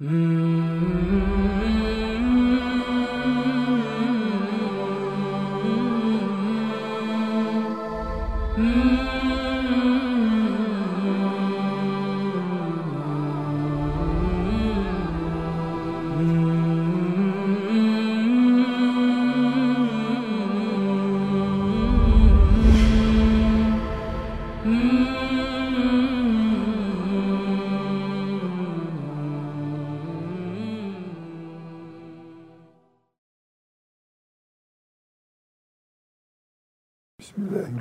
Mm. 0.00 0.55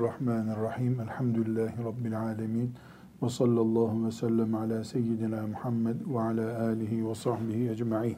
Bismillahirrahmanirrahim. 0.06 1.00
Elhamdülillahi 1.00 1.84
Rabbil 1.84 2.20
alemin. 2.20 2.74
Ve 3.24 3.30
sallallahu 3.30 4.06
ve 4.06 4.12
sellem 4.12 4.56
ala 4.56 4.84
seyyidina 4.84 5.48
Muhammed 5.48 5.96
ve 6.08 6.20
ala 6.20 6.68
alihi 6.68 7.10
ve 7.10 7.16
sahbihi 7.16 7.70
ecma'in. 7.70 8.18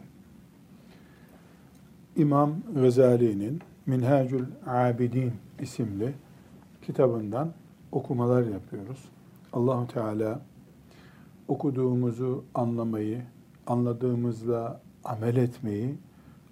İmam 2.15 2.53
Gazali'nin 2.75 3.61
Minhacül 3.85 4.45
Abidin 4.65 5.33
isimli 5.59 6.13
kitabından 6.81 7.49
okumalar 7.91 8.43
yapıyoruz. 8.43 9.09
Allahu 9.53 9.87
Teala 9.87 10.41
okuduğumuzu 11.47 12.43
anlamayı, 12.55 13.21
anladığımızla 13.67 14.81
amel 15.03 15.35
etmeyi, 15.35 15.95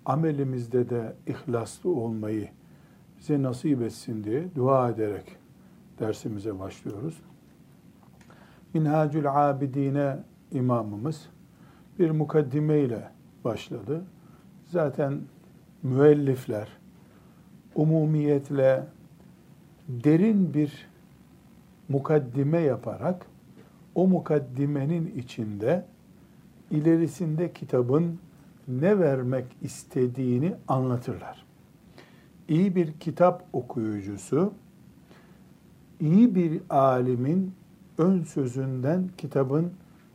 amelimizde 0.05 0.89
de 0.89 1.13
ihlaslı 1.27 1.89
olmayı 1.89 2.49
bize 3.25 3.43
nasip 3.43 3.81
etsin 3.81 4.23
diye 4.23 4.55
dua 4.55 4.89
ederek 4.89 5.37
dersimize 5.99 6.59
başlıyoruz. 6.59 7.21
Minhacül 8.73 9.49
Abidine 9.49 10.17
imamımız 10.51 11.29
bir 11.99 12.11
mukaddime 12.11 12.79
ile 12.79 13.11
başladı. 13.43 14.03
Zaten 14.65 15.21
müellifler 15.83 16.67
umumiyetle 17.75 18.83
derin 19.87 20.53
bir 20.53 20.87
mukaddime 21.89 22.59
yaparak 22.59 23.25
o 23.95 24.07
mukaddimenin 24.07 25.13
içinde 25.17 25.85
ilerisinde 26.71 27.53
kitabın 27.53 28.19
ne 28.67 28.99
vermek 28.99 29.45
istediğini 29.61 30.55
anlatırlar 30.67 31.44
iyi 32.49 32.75
bir 32.75 32.93
kitap 32.93 33.43
okuyucusu, 33.53 34.53
iyi 35.99 36.35
bir 36.35 36.61
alimin 36.69 37.53
ön 37.97 38.23
sözünden 38.23 39.09
kitabın 39.17 39.71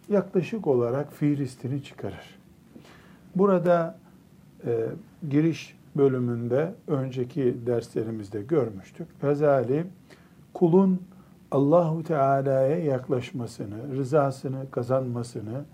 yaklaşık 0.09 0.67
olarak 0.67 1.13
fiilistini 1.13 1.83
çıkarır. 1.83 2.39
Burada 3.37 3.99
e, 4.67 4.87
giriş 5.31 5.77
bölümünde 5.97 6.75
önceki 6.87 7.57
derslerimizde 7.67 8.43
görmüştük. 8.43 9.21
Gazali 9.21 9.87
kulun 10.55 11.03
Allahu 11.51 12.03
Teala'ya 12.03 12.79
yaklaşmasını, 12.79 13.97
rızasını 13.97 14.71
kazanmasını, 14.71 15.65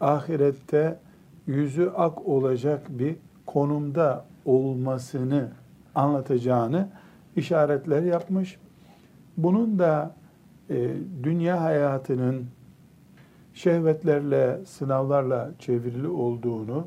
ahirette 0.00 0.98
yüzü 1.46 1.92
ak 1.96 2.28
olacak 2.28 2.86
bir 2.88 3.16
konumda 3.46 4.24
olmasını 4.44 5.48
anlatacağını 5.96 6.88
işaretler 7.36 8.02
yapmış. 8.02 8.58
Bunun 9.36 9.78
da 9.78 10.14
e, 10.70 10.90
dünya 11.22 11.62
hayatının 11.62 12.46
şehvetlerle, 13.54 14.60
sınavlarla 14.66 15.50
çevrili 15.58 16.08
olduğunu 16.08 16.86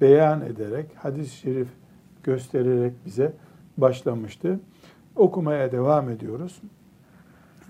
beyan 0.00 0.40
ederek, 0.40 0.86
hadis-i 0.96 1.36
şerif 1.36 1.68
göstererek 2.22 2.92
bize 3.06 3.32
başlamıştı. 3.78 4.60
Okumaya 5.16 5.72
devam 5.72 6.10
ediyoruz. 6.10 6.60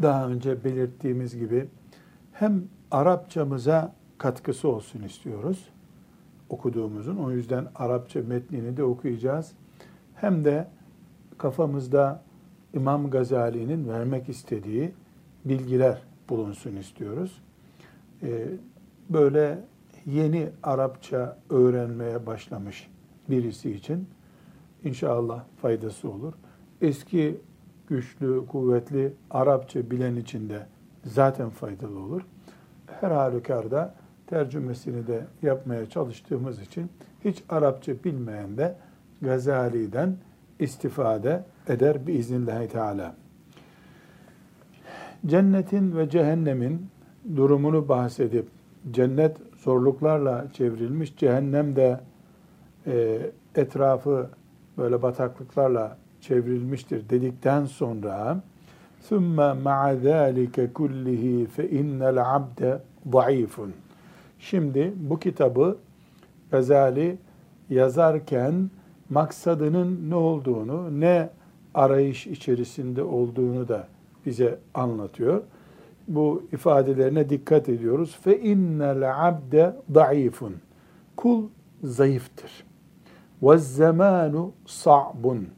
Daha 0.03 0.29
önce 0.29 0.65
belirttiğimiz 0.65 1.39
gibi 1.39 1.69
hem 2.33 2.63
Arapçamıza 2.91 3.93
katkısı 4.19 4.69
olsun 4.69 5.03
istiyoruz 5.03 5.69
okuduğumuzun. 6.51 7.17
O 7.17 7.31
yüzden 7.31 7.67
Arapça 7.75 8.21
metnini 8.21 8.77
de 8.77 8.85
okuyacağız 8.85 9.53
hem 10.21 10.45
de 10.45 10.67
kafamızda 11.39 12.23
İmam 12.75 13.11
Gazali'nin 13.11 13.89
vermek 13.89 14.29
istediği 14.29 14.93
bilgiler 15.45 16.03
bulunsun 16.29 16.77
istiyoruz. 16.77 17.43
Ee, 18.23 18.47
böyle 19.11 19.59
yeni 20.07 20.49
Arapça 20.63 21.39
öğrenmeye 21.51 22.27
başlamış 22.27 22.91
birisi 23.31 23.71
için 23.71 24.09
inşallah 24.85 25.45
faydası 25.63 26.11
olur. 26.11 26.33
Eski 26.81 27.41
güçlü, 27.87 28.47
kuvvetli 28.47 29.13
Arapça 29.31 29.91
bilen 29.91 30.17
için 30.17 30.49
de 30.49 30.67
zaten 31.05 31.51
faydalı 31.51 31.99
olur. 31.99 32.23
Her 33.01 33.11
halükarda 33.11 33.95
tercümesini 34.27 35.07
de 35.07 35.27
yapmaya 35.43 35.91
çalıştığımız 35.91 36.61
için 36.61 36.91
hiç 37.25 37.43
Arapça 37.49 37.93
bilmeyen 38.05 38.57
de 38.57 38.77
Gazali'den 39.22 40.18
istifade 40.60 41.44
eder 41.68 42.08
biiznillahü 42.08 42.68
teala. 42.68 43.16
Cennetin 45.26 45.98
ve 45.98 46.10
cehennemin 46.10 46.88
durumunu 47.36 47.90
bahsedip 47.90 48.48
cennet 48.92 49.38
zorluklarla 49.58 50.46
çevrilmiş, 50.54 51.18
cehennem 51.18 51.76
de 51.76 52.00
e, 52.88 53.20
etrafı 53.56 54.30
böyle 54.78 55.02
bataklıklarla 55.02 55.98
çevrilmiştir 56.22 57.10
dedikten 57.10 57.66
sonra 57.66 58.42
ثُمَّ 59.10 59.38
مَعَ 59.68 59.82
ذَٰلِكَ 60.08 60.58
كُلِّهِ 60.74 61.24
فَاِنَّ 61.56 62.00
الْعَبْدَ 62.14 62.80
ضَعِيفٌ 63.10 63.70
Şimdi 64.40 64.94
bu 64.96 65.20
kitabı 65.20 65.78
Gazali 66.52 67.18
yazarken 67.70 68.70
maksadının 69.11 70.11
ne 70.11 70.15
olduğunu, 70.15 71.01
ne 71.01 71.31
arayış 71.75 72.27
içerisinde 72.27 73.03
olduğunu 73.03 73.69
da 73.69 73.89
bize 74.27 74.59
anlatıyor. 74.75 75.43
Bu 76.09 76.43
ifadelerine 76.53 77.31
dikkat 77.31 77.69
ediyoruz. 77.69 78.19
Fe 78.23 78.41
innel 78.41 79.29
abde 79.29 79.77
daifun. 79.95 80.55
Kul 81.17 81.45
zayıftır. 81.85 82.65
Ve 83.43 83.59
zamanu 83.59 84.53
sa'bun. 84.67 85.49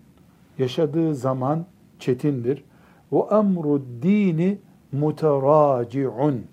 Yaşadığı 0.59 1.15
zaman 1.15 1.67
çetindir. 1.99 2.65
Ve 3.13 3.19
emru 3.31 3.83
dini 4.03 4.59
muteraciun. 4.93 6.45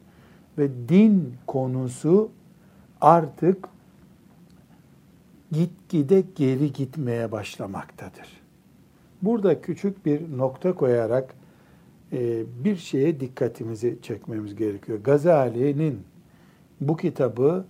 Ve 0.57 0.69
din 0.89 1.33
konusu 1.47 2.29
artık 3.01 3.69
gitgide 5.51 6.23
geri 6.35 6.73
gitmeye 6.73 7.31
başlamaktadır. 7.31 8.41
Burada 9.21 9.61
küçük 9.61 10.05
bir 10.05 10.37
nokta 10.37 10.75
koyarak 10.75 11.35
e, 12.11 12.43
bir 12.63 12.75
şeye 12.75 13.19
dikkatimizi 13.19 13.99
çekmemiz 14.01 14.55
gerekiyor. 14.55 14.99
Gazali'nin 15.03 16.01
bu 16.81 16.97
kitabı 16.97 17.65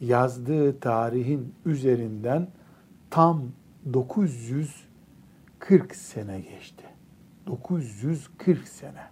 yazdığı 0.00 0.80
tarihin 0.80 1.54
üzerinden 1.66 2.48
tam 3.10 3.42
940 3.92 5.96
sene 5.96 6.40
geçti. 6.40 6.84
940 7.46 8.68
sene. 8.68 9.02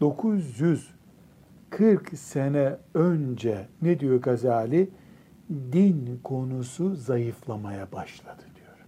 940 0.00 2.18
sene 2.18 2.76
önce 2.94 3.66
ne 3.82 4.00
diyor 4.00 4.22
Gazali? 4.22 4.90
Din 5.50 6.20
konusu 6.24 6.94
zayıflamaya 6.96 7.92
başladı 7.92 8.42
diyor. 8.54 8.86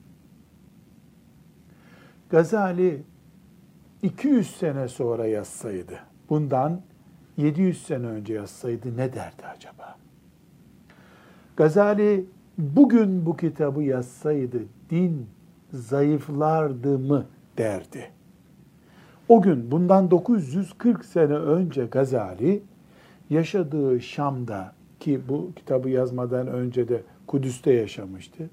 Gazali 2.31 3.03
200 4.03 4.57
sene 4.57 4.89
sonra 4.89 5.27
yazsaydı, 5.27 5.99
bundan 6.31 6.81
700 7.37 7.83
sene 7.87 8.07
önce 8.07 8.35
yazsaydı 8.35 8.97
ne 8.97 9.13
derdi 9.13 9.47
acaba? 9.57 9.97
Gazali 11.57 12.27
bugün 12.59 13.27
bu 13.27 13.37
kitabı 13.37 13.83
yazsaydı 13.83 14.59
din 14.91 15.27
zayıflardı 15.73 16.99
mı 16.99 17.27
derdi. 17.59 18.11
O 19.29 19.43
gün 19.43 19.71
bundan 19.71 20.11
940 20.11 21.05
sene 21.05 21.35
önce 21.35 21.87
Gazali 21.87 22.63
yaşadığı 23.31 24.01
Şam'da 24.01 24.76
ki 25.07 25.21
bu 25.29 25.53
kitabı 25.57 25.89
yazmadan 25.89 26.47
önce 26.47 26.89
de 26.89 27.03
Kudüs'te 27.27 27.73
yaşamıştı. 27.73 28.51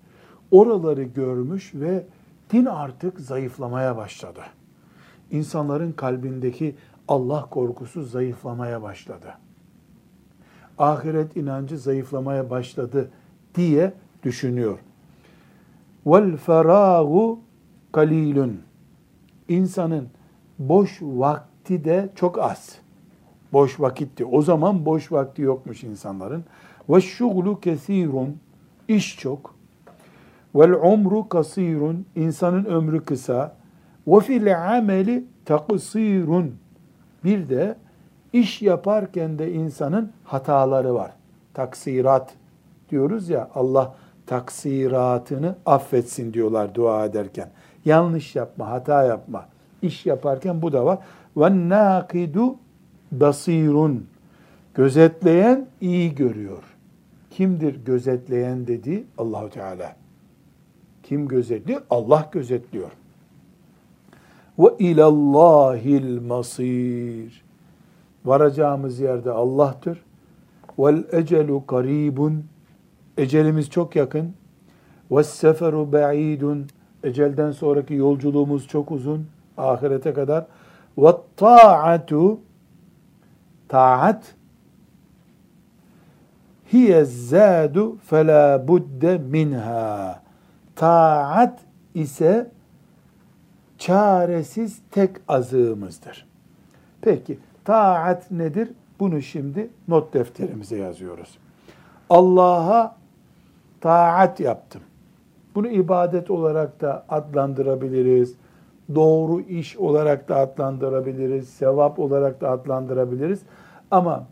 Oraları 0.52 1.04
görmüş 1.04 1.76
ve 1.76 2.06
din 2.52 2.66
artık 2.66 3.20
zayıflamaya 3.20 3.98
başladı. 3.98 4.42
İnsanların 5.32 5.92
kalbindeki 5.92 6.76
Allah 7.08 7.48
korkusu 7.50 8.04
zayıflamaya 8.04 8.82
başladı. 8.82 9.34
Ahiret 10.78 11.38
inancı 11.38 11.78
zayıflamaya 11.78 12.50
başladı 12.50 13.10
diye 13.56 13.94
düşünüyor. 14.24 14.80
Vel 16.06 16.38
feragu 16.38 17.40
kalilun. 17.92 18.62
İnsanın 19.48 20.10
boş 20.60 21.00
vakti 21.02 21.84
de 21.84 22.10
çok 22.16 22.40
az. 22.40 22.83
Boş 23.54 23.80
vakitti. 23.80 24.26
O 24.26 24.42
zaman 24.42 24.86
boş 24.86 25.12
vakti 25.12 25.42
yokmuş 25.42 25.84
insanların. 25.84 26.44
Ve 26.90 27.02
şuglu 27.02 27.60
kesirun. 27.60 28.38
İş 28.88 29.20
çok. 29.20 29.56
Vel 30.56 30.74
umru 30.74 31.30
kasirun. 31.30 32.06
İnsanın 32.16 32.66
ömrü 32.66 33.06
kısa. 33.06 33.56
Ve 34.08 34.20
fil 34.20 34.76
ameli 34.78 35.26
taksirun. 35.46 36.56
Bir 37.24 37.50
de 37.50 37.76
iş 38.34 38.62
yaparken 38.62 39.40
de 39.40 39.54
insanın 39.54 40.12
hataları 40.24 40.96
var. 40.96 41.12
Taksirat 41.54 42.34
diyoruz 42.90 43.30
ya 43.30 43.50
Allah 43.56 43.96
taksiratını 44.26 45.56
affetsin 45.66 46.34
diyorlar 46.34 46.76
dua 46.76 47.06
ederken. 47.06 47.50
Yanlış 47.86 48.36
yapma, 48.36 48.70
hata 48.70 49.04
yapma. 49.04 49.46
İş 49.82 50.06
yaparken 50.06 50.62
bu 50.62 50.72
da 50.72 50.86
var. 50.86 51.00
Ve 51.38 51.70
nakidu 51.70 52.56
basirun. 53.20 54.08
Gözetleyen 54.74 55.68
iyi 55.82 56.16
görüyor. 56.16 56.64
Kimdir 57.30 57.86
gözetleyen 57.86 58.68
dedi 58.68 59.04
Allahu 59.18 59.50
Teala. 59.50 59.96
Kim 61.04 61.28
gözetliyor? 61.28 61.82
Allah 61.90 62.30
gözetliyor. 62.32 62.92
Ve 64.60 64.68
ilallahil 64.80 66.22
masir. 66.22 67.44
Varacağımız 68.26 69.00
yerde 69.00 69.32
Allah'tır. 69.32 70.04
Vel 70.80 71.04
ecelu 71.12 71.66
karibun. 71.66 72.44
Ecelimiz 73.18 73.70
çok 73.70 73.96
yakın. 73.96 74.34
Ve 75.12 75.24
seferu 75.24 75.92
ba'idun. 75.92 76.68
Ecelden 77.04 77.52
sonraki 77.52 77.94
yolculuğumuz 77.94 78.68
çok 78.68 78.92
uzun. 78.92 79.28
Ahirete 79.58 80.14
kadar. 80.14 80.46
Ve 80.98 81.12
ta'atu 81.38 82.40
taat 83.74 84.36
hiye 86.74 87.06
zadu 87.06 87.98
fela 87.98 88.68
budde 88.68 89.18
minha. 89.18 90.20
Taat 90.76 91.60
ise 91.94 92.52
çaresiz 93.78 94.80
tek 94.92 95.12
azığımızdır. 95.28 96.28
Peki 97.02 97.40
taat 97.66 98.32
nedir? 98.32 98.70
Bunu 99.00 99.22
şimdi 99.22 99.70
not 99.88 100.14
defterimize 100.14 100.78
yazıyoruz. 100.78 101.38
Allah'a 102.10 102.96
taat 103.82 104.40
yaptım. 104.40 104.82
Bunu 105.56 105.68
ibadet 105.68 106.32
olarak 106.32 106.82
da 106.82 107.06
adlandırabiliriz. 107.10 108.36
Doğru 108.96 109.42
iş 109.42 109.78
olarak 109.78 110.30
da 110.30 110.36
adlandırabiliriz. 110.36 111.50
Sevap 111.50 112.00
olarak 112.00 112.42
da 112.42 112.52
adlandırabiliriz. 112.52 113.42
Ama 113.94 114.28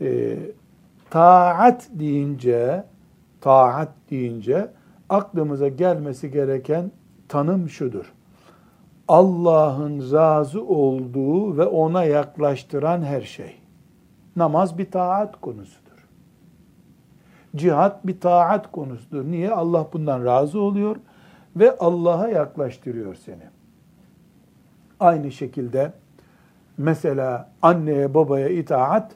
e, 0.00 0.38
taat 1.10 1.88
deyince 1.92 2.84
taat 3.40 3.88
deyince 4.10 4.70
aklımıza 5.08 5.68
gelmesi 5.68 6.30
gereken 6.30 6.90
tanım 7.28 7.68
şudur. 7.68 8.12
Allah'ın 9.08 10.12
razı 10.12 10.64
olduğu 10.64 11.56
ve 11.56 11.64
ona 11.64 12.04
yaklaştıran 12.04 13.02
her 13.02 13.20
şey. 13.20 13.56
Namaz 14.36 14.78
bir 14.78 14.90
taat 14.90 15.40
konusudur. 15.40 16.08
Cihat 17.56 18.06
bir 18.06 18.20
taat 18.20 18.72
konusudur. 18.72 19.24
Niye? 19.24 19.50
Allah 19.50 19.88
bundan 19.92 20.24
razı 20.24 20.60
oluyor 20.60 20.96
ve 21.56 21.78
Allah'a 21.78 22.28
yaklaştırıyor 22.28 23.14
seni. 23.14 23.44
Aynı 25.00 25.32
şekilde 25.32 25.92
mesela 26.78 27.48
anneye 27.62 28.14
babaya 28.14 28.48
itaat 28.48 29.12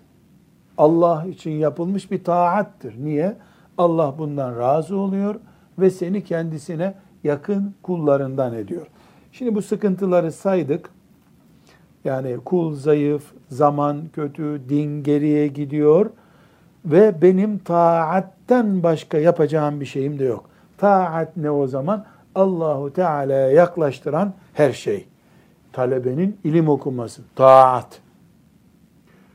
Allah 0.78 1.24
için 1.28 1.50
yapılmış 1.50 2.10
bir 2.10 2.24
taattır. 2.24 2.94
Niye? 3.04 3.36
Allah 3.78 4.14
bundan 4.18 4.58
razı 4.58 4.96
oluyor 4.96 5.34
ve 5.78 5.90
seni 5.90 6.24
kendisine 6.24 6.94
yakın 7.24 7.74
kullarından 7.82 8.54
ediyor. 8.54 8.86
Şimdi 9.32 9.54
bu 9.54 9.62
sıkıntıları 9.62 10.32
saydık. 10.32 10.90
Yani 12.04 12.36
kul 12.44 12.74
zayıf, 12.74 13.32
zaman 13.48 14.02
kötü, 14.12 14.60
din 14.68 15.02
geriye 15.02 15.46
gidiyor 15.46 16.10
ve 16.84 17.22
benim 17.22 17.58
taatten 17.58 18.82
başka 18.82 19.18
yapacağım 19.18 19.80
bir 19.80 19.86
şeyim 19.86 20.18
de 20.18 20.24
yok. 20.24 20.44
Taat 20.78 21.36
ne 21.36 21.50
o 21.50 21.66
zaman? 21.66 22.04
Allahu 22.34 22.92
Teala'ya 22.92 23.50
yaklaştıran 23.50 24.32
her 24.54 24.72
şey. 24.72 25.06
Talebenin 25.72 26.38
ilim 26.44 26.68
okuması, 26.68 27.22
taat. 27.36 28.00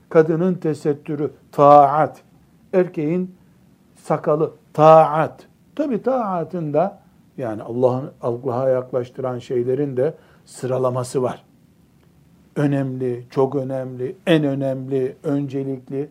Kadının 0.09 0.53
tesettürü, 0.53 1.31
taat. 1.51 2.21
Erkeğin 2.73 3.35
sakalı, 3.95 4.53
taat. 4.73 5.47
Tabi 5.75 6.01
taatında 6.01 6.99
yani 7.37 7.63
Allah'ın 7.63 8.11
Allah'a 8.21 8.69
yaklaştıran 8.69 9.39
şeylerin 9.39 9.97
de 9.97 10.13
sıralaması 10.45 11.23
var. 11.23 11.43
Önemli, 12.55 13.23
çok 13.29 13.55
önemli, 13.55 14.15
en 14.27 14.43
önemli, 14.43 15.15
öncelikli. 15.23 16.09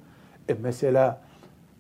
E 0.49 0.55
mesela 0.63 1.21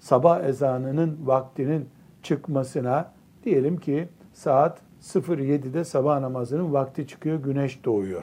sabah 0.01 0.45
ezanının 0.45 1.19
vaktinin 1.25 1.89
çıkmasına 2.23 3.13
diyelim 3.45 3.77
ki 3.77 4.09
saat 4.33 4.79
07'de 5.03 5.85
sabah 5.85 6.21
namazının 6.21 6.73
vakti 6.73 7.07
çıkıyor, 7.07 7.43
güneş 7.43 7.85
doğuyor. 7.85 8.23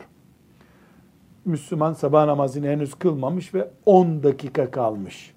Müslüman 1.45 1.93
sabah 1.93 2.25
namazını 2.25 2.67
henüz 2.67 2.93
kılmamış 2.93 3.53
ve 3.53 3.69
10 3.85 4.23
dakika 4.23 4.71
kalmış. 4.71 5.33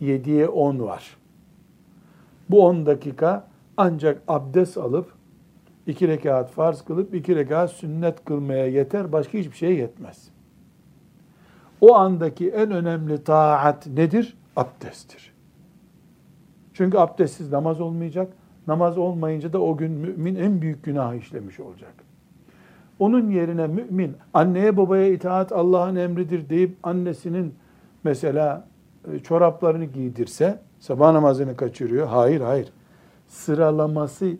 7'ye 0.00 0.48
10 0.48 0.78
var. 0.78 1.16
Bu 2.50 2.66
10 2.66 2.86
dakika 2.86 3.48
ancak 3.76 4.22
abdest 4.28 4.78
alıp 4.78 5.12
iki 5.86 6.08
rekat 6.08 6.50
farz 6.50 6.82
kılıp 6.82 7.14
iki 7.14 7.36
rekat 7.36 7.70
sünnet 7.70 8.24
kılmaya 8.24 8.66
yeter. 8.66 9.12
Başka 9.12 9.38
hiçbir 9.38 9.56
şey 9.56 9.76
yetmez. 9.76 10.28
O 11.80 11.94
andaki 11.94 12.50
en 12.50 12.70
önemli 12.70 13.24
taat 13.24 13.86
nedir? 13.86 14.36
Abdesttir. 14.56 15.32
Çünkü 16.72 16.98
abdestsiz 16.98 17.52
namaz 17.52 17.80
olmayacak. 17.80 18.32
Namaz 18.66 18.98
olmayınca 18.98 19.52
da 19.52 19.60
o 19.60 19.76
gün 19.76 19.90
mümin 19.90 20.34
en 20.34 20.62
büyük 20.62 20.84
günah 20.84 21.14
işlemiş 21.14 21.60
olacak. 21.60 21.94
Onun 22.98 23.30
yerine 23.30 23.66
mümin 23.66 24.16
anneye 24.34 24.76
babaya 24.76 25.08
itaat 25.08 25.52
Allah'ın 25.52 25.96
emridir 25.96 26.48
deyip 26.48 26.76
annesinin 26.82 27.54
mesela 28.04 28.64
e, 29.12 29.18
çoraplarını 29.18 29.84
giydirse 29.84 30.58
sabah 30.80 31.12
namazını 31.12 31.56
kaçırıyor. 31.56 32.06
Hayır 32.06 32.40
hayır. 32.40 32.68
Sıralaması 33.28 34.36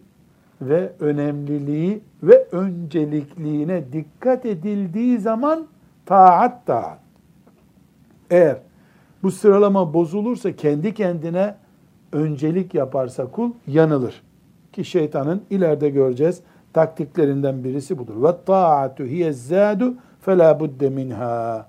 ve 0.62 0.92
önemliliği 1.00 2.00
ve 2.22 2.46
öncelikliğine 2.52 3.92
dikkat 3.92 4.46
edildiği 4.46 5.18
zaman 5.18 5.66
taat 6.06 6.66
taat. 6.66 6.98
Eğer 8.30 8.56
bu 9.22 9.30
sıralama 9.30 9.94
bozulursa 9.94 10.56
kendi 10.56 10.94
kendine 10.94 11.54
öncelik 12.12 12.74
yaparsa 12.74 13.30
kul 13.30 13.50
yanılır. 13.66 14.22
Ki 14.72 14.84
şeytanın 14.84 15.42
ileride 15.50 15.90
göreceğiz 15.90 16.42
taktiklerinden 16.72 17.64
birisi 17.64 17.98
budur. 17.98 18.22
Ve 18.22 18.44
taatu 18.46 19.04
hiye 19.04 19.32
zadu 19.32 19.94
fela 20.20 20.60
budde 20.60 20.90
minha. 20.90 21.66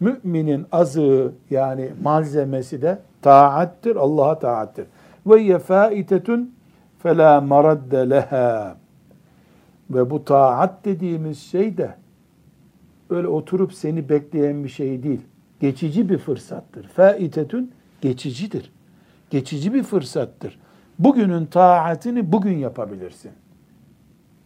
Müminin 0.00 0.66
azığı 0.72 1.32
yani 1.50 1.90
malzemesi 2.02 2.82
de 2.82 2.98
taattir, 3.22 3.96
Allah'a 3.96 4.38
taattir. 4.38 4.86
Ve 5.26 5.40
ye 5.40 5.58
faitetun 5.58 6.54
fela 7.02 7.40
maradde 7.40 8.10
leha. 8.10 8.76
Ve 9.90 10.10
bu 10.10 10.24
taat 10.24 10.84
dediğimiz 10.84 11.38
şey 11.38 11.76
de 11.76 11.94
öyle 13.10 13.28
oturup 13.28 13.72
seni 13.74 14.08
bekleyen 14.08 14.64
bir 14.64 14.68
şey 14.68 15.02
değil. 15.02 15.20
Geçici 15.60 16.08
bir 16.08 16.18
fırsattır. 16.18 16.88
Faitetun 16.88 17.70
geçicidir. 18.00 18.72
Geçici 19.30 19.74
bir 19.74 19.82
fırsattır. 19.82 20.58
Bugünün 20.98 21.46
taatini 21.46 22.32
bugün 22.32 22.58
yapabilirsin. 22.58 23.30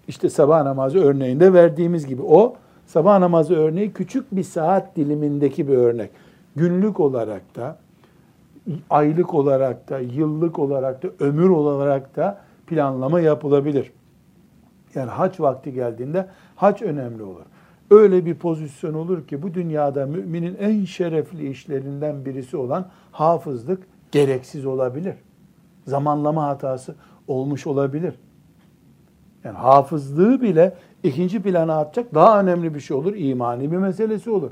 İşte 0.09 0.31
sabah 0.31 0.63
namazı 0.63 0.99
örneğinde 0.99 1.53
verdiğimiz 1.53 2.07
gibi 2.07 2.23
o 2.23 2.57
sabah 2.87 3.19
namazı 3.19 3.55
örneği 3.55 3.93
küçük 3.93 4.37
bir 4.37 4.43
saat 4.43 4.97
dilimindeki 4.97 5.69
bir 5.69 5.77
örnek. 5.77 6.11
Günlük 6.57 7.01
olarak 7.01 7.57
da 7.57 7.79
aylık 8.91 9.35
olarak 9.35 9.89
da, 9.89 9.99
yıllık 9.99 10.59
olarak 10.59 11.03
da, 11.03 11.09
ömür 11.21 11.49
olarak 11.49 12.17
da 12.17 12.39
planlama 12.67 13.21
yapılabilir. 13.21 13.93
Yani 14.95 15.11
haç 15.11 15.41
vakti 15.41 15.73
geldiğinde 15.73 16.29
haç 16.57 16.83
önemli 16.83 17.23
olur. 17.23 17.45
Öyle 17.91 18.27
bir 18.27 18.35
pozisyon 18.35 18.95
olur 18.95 19.27
ki 19.27 19.43
bu 19.43 19.55
dünyada 19.55 20.07
müminin 20.07 20.57
en 20.61 20.85
şerefli 20.85 21.51
işlerinden 21.51 22.25
birisi 22.25 22.57
olan 22.57 22.87
hafızlık 23.13 23.83
gereksiz 24.13 24.67
olabilir. 24.67 25.15
Zamanlama 25.87 26.47
hatası 26.47 26.95
olmuş 27.29 27.67
olabilir. 27.67 28.15
Yani 29.47 29.59
hafızlığı 29.59 30.43
bile 30.43 30.75
ikinci 31.03 31.43
plana 31.43 31.79
atacak 31.79 32.15
daha 32.15 32.41
önemli 32.41 32.75
bir 32.75 32.81
şey 32.81 32.97
olur. 32.97 33.15
İmani 33.15 33.73
bir 33.73 33.77
meselesi 33.77 34.31
olur. 34.31 34.51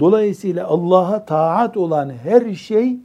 Dolayısıyla 0.00 0.66
Allah'a 0.66 1.24
taat 1.24 1.76
olan 1.76 2.10
her 2.22 2.54
şey 2.54 2.96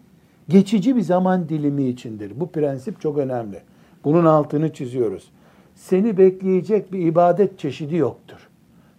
geçici 0.50 0.96
bir 0.96 1.02
zaman 1.02 1.50
dilimi 1.50 1.84
içindir. 1.84 2.40
Bu 2.40 2.52
prensip 2.52 3.02
çok 3.02 3.18
önemli. 3.18 3.62
Bunun 4.04 4.26
altını 4.26 4.74
çiziyoruz. 4.74 5.32
Seni 5.76 6.18
bekleyecek 6.18 6.94
bir 6.94 7.00
ibadet 7.00 7.60
çeşidi 7.60 7.96
yoktur. 7.96 8.50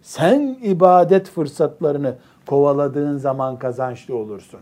Sen 0.01 0.57
ibadet 0.63 1.29
fırsatlarını 1.29 2.15
kovaladığın 2.45 3.17
zaman 3.17 3.59
kazançlı 3.59 4.15
olursun. 4.15 4.59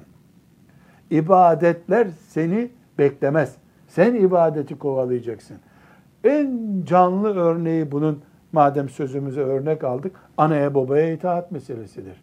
İbadetler 1.11 2.07
seni 2.27 2.69
beklemez. 2.97 3.55
Sen 3.87 4.15
ibadeti 4.15 4.79
kovalayacaksın. 4.79 5.57
En 6.23 6.83
canlı 6.85 7.35
örneği 7.35 7.91
bunun 7.91 8.21
madem 8.51 8.89
sözümüze 8.89 9.41
örnek 9.41 9.83
aldık 9.83 10.15
anaya 10.37 10.75
babaya 10.75 11.11
itaat 11.13 11.51
meselesidir. 11.51 12.21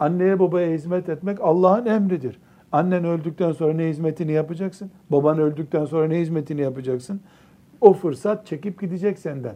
Anneye 0.00 0.38
babaya 0.38 0.72
hizmet 0.72 1.08
etmek 1.08 1.40
Allah'ın 1.40 1.86
emridir. 1.86 2.38
Annen 2.72 3.04
öldükten 3.04 3.52
sonra 3.52 3.72
ne 3.72 3.88
hizmetini 3.88 4.32
yapacaksın? 4.32 4.90
Baban 5.10 5.38
öldükten 5.38 5.84
sonra 5.84 6.08
ne 6.08 6.18
hizmetini 6.20 6.60
yapacaksın? 6.60 7.20
O 7.80 7.92
fırsat 7.92 8.46
çekip 8.46 8.80
gidecek 8.80 9.18
senden. 9.18 9.54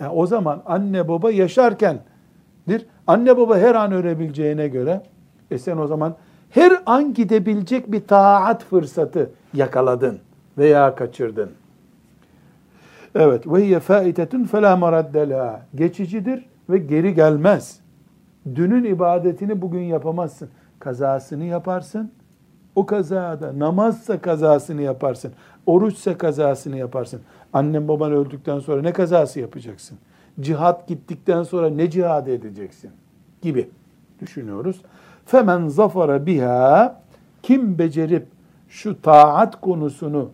Yani 0.00 0.12
o 0.12 0.26
zaman 0.26 0.62
anne 0.66 1.08
baba 1.08 1.30
yaşarkendir. 1.30 2.86
Anne 3.06 3.36
baba 3.36 3.58
her 3.58 3.74
an 3.74 3.92
ölebileceğine 3.92 4.68
göre 4.68 5.02
e 5.50 5.58
sen 5.58 5.76
o 5.76 5.86
zaman 5.86 6.16
her 6.50 6.82
an 6.86 7.14
gidebilecek 7.14 7.92
bir 7.92 8.06
taat 8.06 8.64
fırsatı 8.64 9.30
yakaladın 9.54 10.18
veya 10.58 10.94
kaçırdın. 10.94 11.50
Evet 13.14 13.46
ve 13.46 13.64
hiye 13.64 13.80
faitetun 13.80 14.44
maradde 14.76 15.20
Geçicidir 15.74 16.44
ve 16.70 16.78
geri 16.78 17.14
gelmez. 17.14 17.80
Dünün 18.54 18.84
ibadetini 18.84 19.62
bugün 19.62 19.80
yapamazsın. 19.80 20.48
Kazasını 20.78 21.44
yaparsın. 21.44 22.12
O 22.74 22.86
kazada 22.86 23.58
namazsa 23.58 24.20
kazasını 24.20 24.82
yaparsın. 24.82 25.32
Oruçsa 25.66 26.18
kazasını 26.18 26.76
yaparsın. 26.76 27.20
Annen 27.52 27.88
baban 27.88 28.12
öldükten 28.12 28.58
sonra 28.58 28.82
ne 28.82 28.92
kazası 28.92 29.40
yapacaksın? 29.40 29.98
Cihat 30.40 30.88
gittikten 30.88 31.42
sonra 31.42 31.70
ne 31.70 31.90
cihad 31.90 32.26
edeceksin? 32.26 32.90
Gibi 33.42 33.70
düşünüyoruz. 34.20 34.82
Femen 35.26 35.68
zafara 35.68 36.26
biha 36.26 37.00
kim 37.42 37.78
becerip 37.78 38.26
şu 38.68 39.02
taat 39.02 39.60
konusunu 39.60 40.30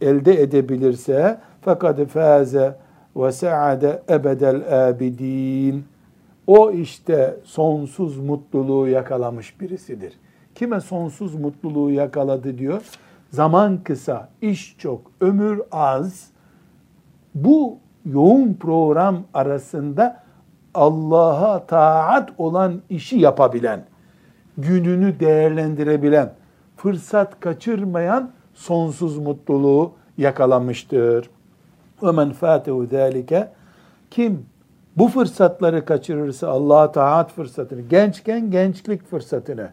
elde 0.00 0.42
edebilirse 0.42 1.38
fakat 1.60 2.06
faze 2.08 2.76
ve 3.16 3.32
saade 3.32 4.02
ebedel 4.10 4.88
abidin. 4.88 5.84
O 6.46 6.70
işte 6.70 7.36
sonsuz 7.44 8.18
mutluluğu 8.18 8.88
yakalamış 8.88 9.60
birisidir. 9.60 10.12
Kime 10.54 10.80
sonsuz 10.80 11.34
mutluluğu 11.34 11.90
yakaladı 11.90 12.58
diyor? 12.58 12.82
Zaman 13.30 13.78
kısa, 13.84 14.28
iş 14.42 14.76
çok, 14.78 15.00
ömür 15.20 15.62
az. 15.72 16.30
Bu 17.34 17.78
yoğun 18.04 18.54
program 18.54 19.22
arasında 19.34 20.22
Allah'a 20.74 21.66
taat 21.66 22.30
olan 22.38 22.82
işi 22.90 23.18
yapabilen, 23.18 23.84
gününü 24.58 25.20
değerlendirebilen, 25.20 26.32
fırsat 26.76 27.40
kaçırmayan 27.40 28.30
sonsuz 28.54 29.18
mutluluğu 29.18 29.92
yakalamıştır. 30.18 31.30
Men 32.02 32.32
fâtehu 32.32 32.86
zâlike 32.86 33.48
kim 34.10 34.46
bu 34.96 35.08
fırsatları 35.08 35.84
kaçırırsa 35.84 36.48
Allah'a 36.48 36.92
taat 36.92 37.32
fırsatını, 37.32 37.80
gençken 37.80 38.50
gençlik 38.50 39.06
fırsatını, 39.06 39.70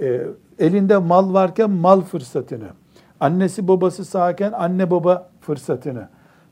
e, 0.00 0.22
elinde 0.58 0.96
mal 0.96 1.34
varken 1.34 1.70
mal 1.70 2.00
fırsatını, 2.00 2.68
annesi 3.20 3.68
babası 3.68 4.04
sağken 4.04 4.52
anne 4.52 4.90
baba 4.90 5.28
fırsatını, 5.40 6.08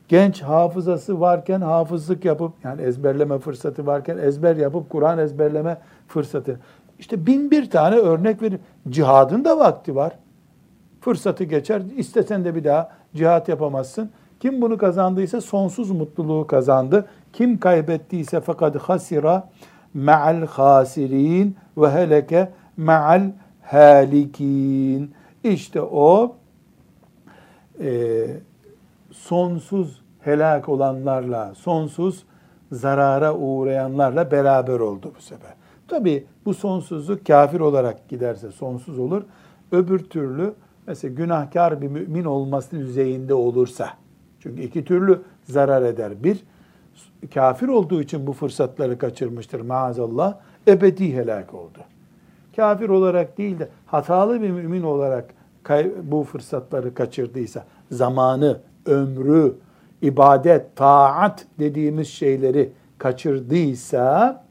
genç 0.07 0.41
hafızası 0.41 1.19
varken 1.19 1.61
hafızlık 1.61 2.25
yapıp 2.25 2.53
yani 2.63 2.81
ezberleme 2.81 3.39
fırsatı 3.39 3.85
varken 3.85 4.17
ezber 4.17 4.55
yapıp 4.55 4.89
Kur'an 4.89 5.19
ezberleme 5.19 5.77
fırsatı. 6.07 6.59
İşte 6.99 7.25
bin 7.25 7.51
bir 7.51 7.69
tane 7.69 7.95
örnek 7.95 8.41
verin. 8.41 8.59
Cihadın 8.89 9.45
da 9.45 9.57
vakti 9.57 9.95
var. 9.95 10.13
Fırsatı 11.01 11.43
geçer. 11.43 11.81
İstesen 11.97 12.45
de 12.45 12.55
bir 12.55 12.63
daha 12.63 12.89
cihat 13.15 13.49
yapamazsın. 13.49 14.11
Kim 14.41 14.61
bunu 14.61 14.77
kazandıysa 14.77 15.41
sonsuz 15.41 15.91
mutluluğu 15.91 16.47
kazandı. 16.47 17.05
Kim 17.33 17.59
kaybettiyse 17.59 18.41
fakat 18.41 18.75
hasira 18.75 19.49
ma'al 19.93 20.45
hasirin 20.47 21.55
ve 21.77 21.91
heleke 21.91 22.51
ma'al 22.77 23.31
halikin. 23.61 25.11
İşte 25.43 25.81
o 25.81 26.35
e, 27.79 28.23
sonsuz 29.11 30.01
helak 30.19 30.69
olanlarla, 30.69 31.55
sonsuz 31.55 32.23
zarara 32.71 33.35
uğrayanlarla 33.35 34.31
beraber 34.31 34.79
oldu 34.79 35.11
bu 35.17 35.21
sefer. 35.21 35.53
Tabi 35.87 36.25
bu 36.45 36.53
sonsuzluk 36.53 37.25
kafir 37.25 37.59
olarak 37.59 38.09
giderse 38.09 38.51
sonsuz 38.51 38.99
olur. 38.99 39.23
Öbür 39.71 39.99
türlü 39.99 40.53
mesela 40.87 41.13
günahkar 41.13 41.81
bir 41.81 41.87
mümin 41.87 42.25
olması 42.25 42.71
düzeyinde 42.71 43.33
olursa, 43.33 43.89
çünkü 44.43 44.61
iki 44.61 44.85
türlü 44.85 45.21
zarar 45.43 45.81
eder. 45.81 46.23
Bir, 46.23 46.43
kafir 47.33 47.67
olduğu 47.67 48.01
için 48.01 48.27
bu 48.27 48.33
fırsatları 48.33 48.97
kaçırmıştır 48.97 49.61
maazallah, 49.61 50.35
ebedi 50.67 51.15
helak 51.15 51.53
oldu. 51.53 51.79
Kafir 52.55 52.89
olarak 52.89 53.37
değil 53.37 53.59
de 53.59 53.69
hatalı 53.85 54.41
bir 54.41 54.51
mümin 54.51 54.83
olarak 54.83 55.33
bu 56.03 56.23
fırsatları 56.23 56.93
kaçırdıysa, 56.93 57.65
zamanı, 57.91 58.59
ömrü, 58.85 59.53
ibadet, 60.01 60.75
taat 60.75 61.45
dediğimiz 61.59 62.07
şeyleri 62.07 62.69
kaçırdıysa, 62.97 64.43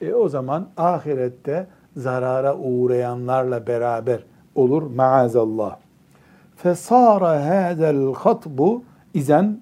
e, 0.00 0.14
o 0.14 0.28
zaman 0.28 0.68
ahirette 0.76 1.66
zarara 1.96 2.56
uğrayanlarla 2.56 3.66
beraber 3.66 4.24
olur 4.54 4.82
maazallah. 4.82 5.76
Fesara 6.56 7.46
hadal 7.46 8.14
hatbu 8.14 8.82
izen 9.13 9.59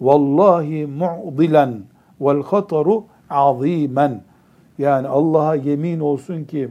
vallahi 0.00 0.86
mu'dilen 0.86 1.82
vel 2.20 2.42
hataru 2.42 3.04
azimen. 3.30 4.22
Yani 4.78 5.08
Allah'a 5.08 5.54
yemin 5.54 6.00
olsun 6.00 6.44
ki 6.44 6.68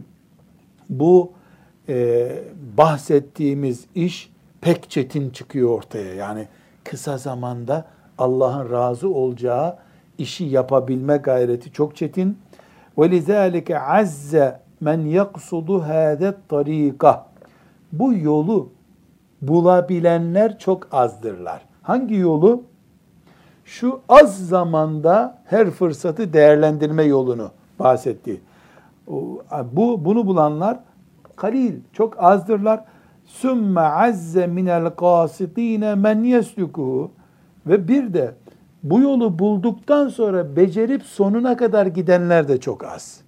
bu 0.90 1.32
e, 1.90 2.30
bahsettiğimiz 2.78 3.86
iş 3.96 4.32
pek 4.62 4.90
çetin 4.90 5.30
çıkıyor 5.30 5.70
ortaya. 5.70 6.14
Yani 6.14 6.48
kısa 6.84 7.18
zamanda 7.18 7.86
Allah'ın 8.18 8.72
razı 8.72 9.10
olacağı 9.10 9.78
işi 10.18 10.46
yapabilme 10.46 11.18
gayreti 11.18 11.72
çok 11.72 11.96
çetin. 11.96 12.38
وَلِذَٰلِكَ 12.98 13.70
عَزَّ 13.74 14.56
مَنْ 14.84 15.00
يَقْصُدُ 15.20 15.70
هَذَا 15.92 16.34
الطَّر۪يقَ 16.34 17.20
Bu 17.92 18.14
yolu 18.14 18.70
bulabilenler 19.42 20.60
çok 20.60 20.88
azdırlar. 20.92 21.62
Hangi 21.83 22.15
yolu? 22.15 22.63
Şu 23.65 24.01
az 24.09 24.49
zamanda 24.49 25.39
her 25.45 25.71
fırsatı 25.71 26.33
değerlendirme 26.33 27.03
yolunu 27.03 27.51
bahsetti. 27.79 28.41
Bu 29.73 30.05
bunu 30.05 30.27
bulanlar 30.27 30.79
kalil, 31.37 31.75
çok 31.93 32.23
azdırlar. 32.23 32.85
Sümme 33.25 33.81
azze 33.81 34.47
minel 34.47 34.91
kasitine 34.91 35.95
men 35.95 36.23
yesluku 36.23 37.11
ve 37.67 37.89
bir 37.89 38.15
de 38.15 38.35
bu 38.83 39.01
yolu 39.01 39.39
bulduktan 39.39 40.09
sonra 40.09 40.57
becerip 40.57 41.03
sonuna 41.03 41.57
kadar 41.57 41.87
gidenler 41.87 42.49
de 42.49 42.61
çok 42.61 42.85
az. 42.85 43.21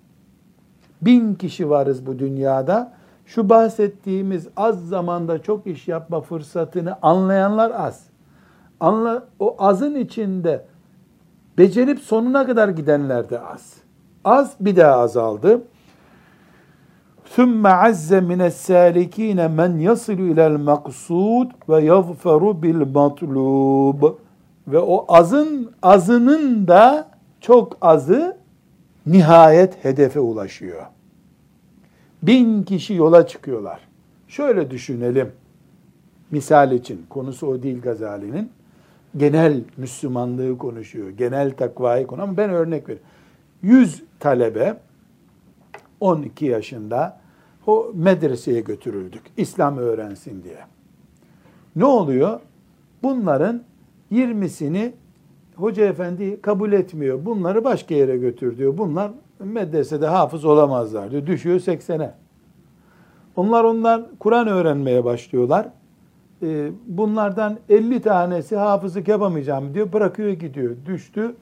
Bin 1.03 1.35
kişi 1.35 1.71
varız 1.71 2.07
bu 2.07 2.19
dünyada. 2.19 2.93
Şu 3.27 3.49
bahsettiğimiz 3.49 4.49
az 4.57 4.89
zamanda 4.89 5.43
çok 5.43 5.67
iş 5.67 5.89
yapma 5.89 6.21
fırsatını 6.21 6.97
anlayanlar 7.03 7.71
az. 7.71 8.14
Anla, 8.84 9.28
o 9.40 9.56
azın 9.60 9.96
içinde 9.96 10.66
becerip 11.58 12.00
sonuna 12.00 12.46
kadar 12.46 12.70
gidenler 12.70 13.30
de 13.30 13.40
az. 13.40 13.74
Az 14.24 14.56
bir 14.60 14.76
daha 14.76 14.96
azaldı. 14.96 15.62
ثُمَّ 17.36 17.64
عَزَّ 17.68 18.10
مِنَ 18.32 18.42
السَّالِك۪ينَ 18.52 19.40
مَنْ 19.60 19.72
يَصِلُ 19.90 20.20
اِلَى 20.32 20.46
الْمَقْصُودِ 20.56 21.50
وَيَظْفَرُ 21.68 22.62
بِالْمَطْلُوبِ 22.62 24.16
Ve 24.68 24.80
o 24.80 25.06
azın 25.08 25.72
azının 25.82 26.68
da 26.68 27.08
çok 27.42 27.78
azı 27.82 28.38
nihayet 29.06 29.86
hedefe 29.86 30.20
ulaşıyor. 30.20 30.86
Bin 32.24 32.64
kişi 32.64 32.94
yola 32.94 33.28
çıkıyorlar. 33.28 33.80
Şöyle 34.28 34.72
düşünelim. 34.72 35.32
Misal 36.32 36.72
için, 36.72 37.06
konusu 37.10 37.48
o 37.48 37.64
değil 37.64 37.82
Gazali'nin. 37.82 38.52
Genel 39.17 39.61
Müslümanlığı 39.77 40.59
konuşuyor, 40.59 41.11
genel 41.11 41.51
takvayı 41.51 42.07
konu 42.07 42.23
ama 42.23 42.37
ben 42.37 42.51
örnek 42.51 42.89
veriyorum. 42.89 43.07
100 43.63 44.03
talebe 44.21 44.77
12 46.01 46.45
yaşında 46.45 47.21
o 47.67 47.93
medreseye 47.95 48.61
götürüldük. 48.61 49.23
İslam 49.37 49.79
öğrensin 49.79 50.43
diye. 50.43 50.59
Ne 51.77 51.85
oluyor? 51.85 52.41
Bunların 53.03 53.63
20'sini 54.13 54.93
hoca 55.57 55.85
efendi 55.85 56.41
kabul 56.41 56.73
etmiyor. 56.73 57.25
Bunları 57.25 57.65
başka 57.65 57.95
yere 57.95 58.17
götür 58.17 58.59
diyor. 58.59 58.79
Bunlar 58.79 59.11
medresede 59.39 60.07
hafız 60.07 60.45
olamazlar 60.45 61.11
diyor. 61.11 61.27
Düşüyor 61.27 61.61
80'e. 61.61 62.15
Onlar 63.37 63.65
onlar 63.65 64.03
Kur'an 64.19 64.49
öğrenmeye 64.49 65.05
başlıyorlar. 65.05 65.69
Ee, 66.45 66.73
bunlardan 66.87 67.59
50 67.69 68.01
tanesi 68.03 68.57
hafızlık 68.57 69.09
yapamayacağım 69.09 69.75
diyor. 69.75 69.93
Bırakıyor 69.93 70.31
gidiyor. 70.31 70.77
Düştü 70.87 71.35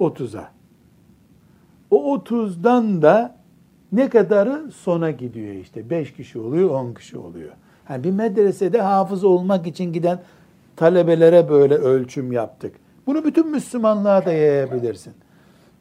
30'a. 0.00 0.48
O 1.90 2.16
30'dan 2.16 3.02
da 3.02 3.36
ne 3.92 4.08
kadarı 4.08 4.70
sona 4.70 5.10
gidiyor 5.10 5.54
işte. 5.54 5.90
5 5.90 6.12
kişi 6.12 6.38
oluyor, 6.38 6.70
10 6.70 6.94
kişi 6.94 7.18
oluyor. 7.18 7.50
Yani 7.90 8.04
bir 8.04 8.10
medresede 8.10 8.80
hafız 8.80 9.24
olmak 9.24 9.66
için 9.66 9.92
giden 9.92 10.20
talebelere 10.76 11.48
böyle 11.48 11.74
ölçüm 11.74 12.32
yaptık. 12.32 12.74
Bunu 13.06 13.24
bütün 13.24 13.50
Müslümanlığa 13.50 14.24
da 14.24 14.32
yayabilirsin. 14.32 15.12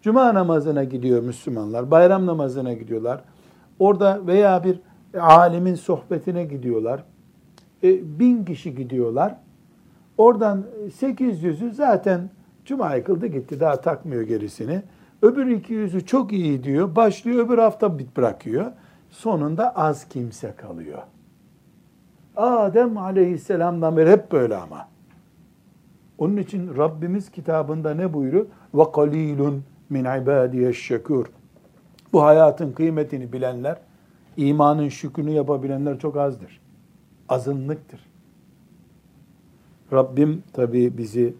Cuma 0.01 0.33
namazına 0.33 0.83
gidiyor 0.83 1.23
Müslümanlar, 1.23 1.91
bayram 1.91 2.25
namazına 2.25 2.73
gidiyorlar. 2.73 3.21
Orada 3.79 4.27
veya 4.27 4.63
bir 4.63 4.79
alimin 5.19 5.75
sohbetine 5.75 6.43
gidiyorlar. 6.45 7.03
E, 7.83 8.19
bin 8.19 8.45
kişi 8.45 8.75
gidiyorlar. 8.75 9.35
Oradan 10.17 10.63
800'ü 11.01 11.71
zaten 11.71 12.29
Cuma 12.67 13.03
kıldı 13.03 13.27
gitti 13.27 13.59
daha 13.59 13.81
takmıyor 13.81 14.21
gerisini. 14.21 14.81
Öbür 15.21 15.45
200'ü 15.45 16.05
çok 16.05 16.33
iyi 16.33 16.63
diyor. 16.63 16.95
Başlıyor 16.95 17.45
öbür 17.45 17.57
hafta 17.57 17.99
bit 17.99 18.17
bırakıyor. 18.17 18.71
Sonunda 19.09 19.75
az 19.75 20.09
kimse 20.09 20.53
kalıyor. 20.57 21.01
Adem 22.35 22.97
aleyhisselamdan 22.97 23.97
beri 23.97 24.11
hep 24.11 24.31
böyle 24.31 24.55
ama. 24.55 24.87
Onun 26.17 26.37
için 26.37 26.77
Rabbimiz 26.77 27.31
kitabında 27.31 27.93
ne 27.93 28.13
buyuruyor? 28.13 28.45
Ve 28.73 28.91
kalilun 28.91 29.63
min 29.89 30.05
ibadiyeş 30.05 30.85
şekur. 30.85 31.25
Bu 32.13 32.23
hayatın 32.23 32.71
kıymetini 32.71 33.33
bilenler, 33.33 33.77
imanın 34.37 34.89
şükrünü 34.89 35.31
yapabilenler 35.31 35.99
çok 35.99 36.17
azdır. 36.17 36.61
Azınlıktır. 37.29 37.99
Rabbim 39.93 40.43
tabi 40.53 40.97
bizi 40.97 41.33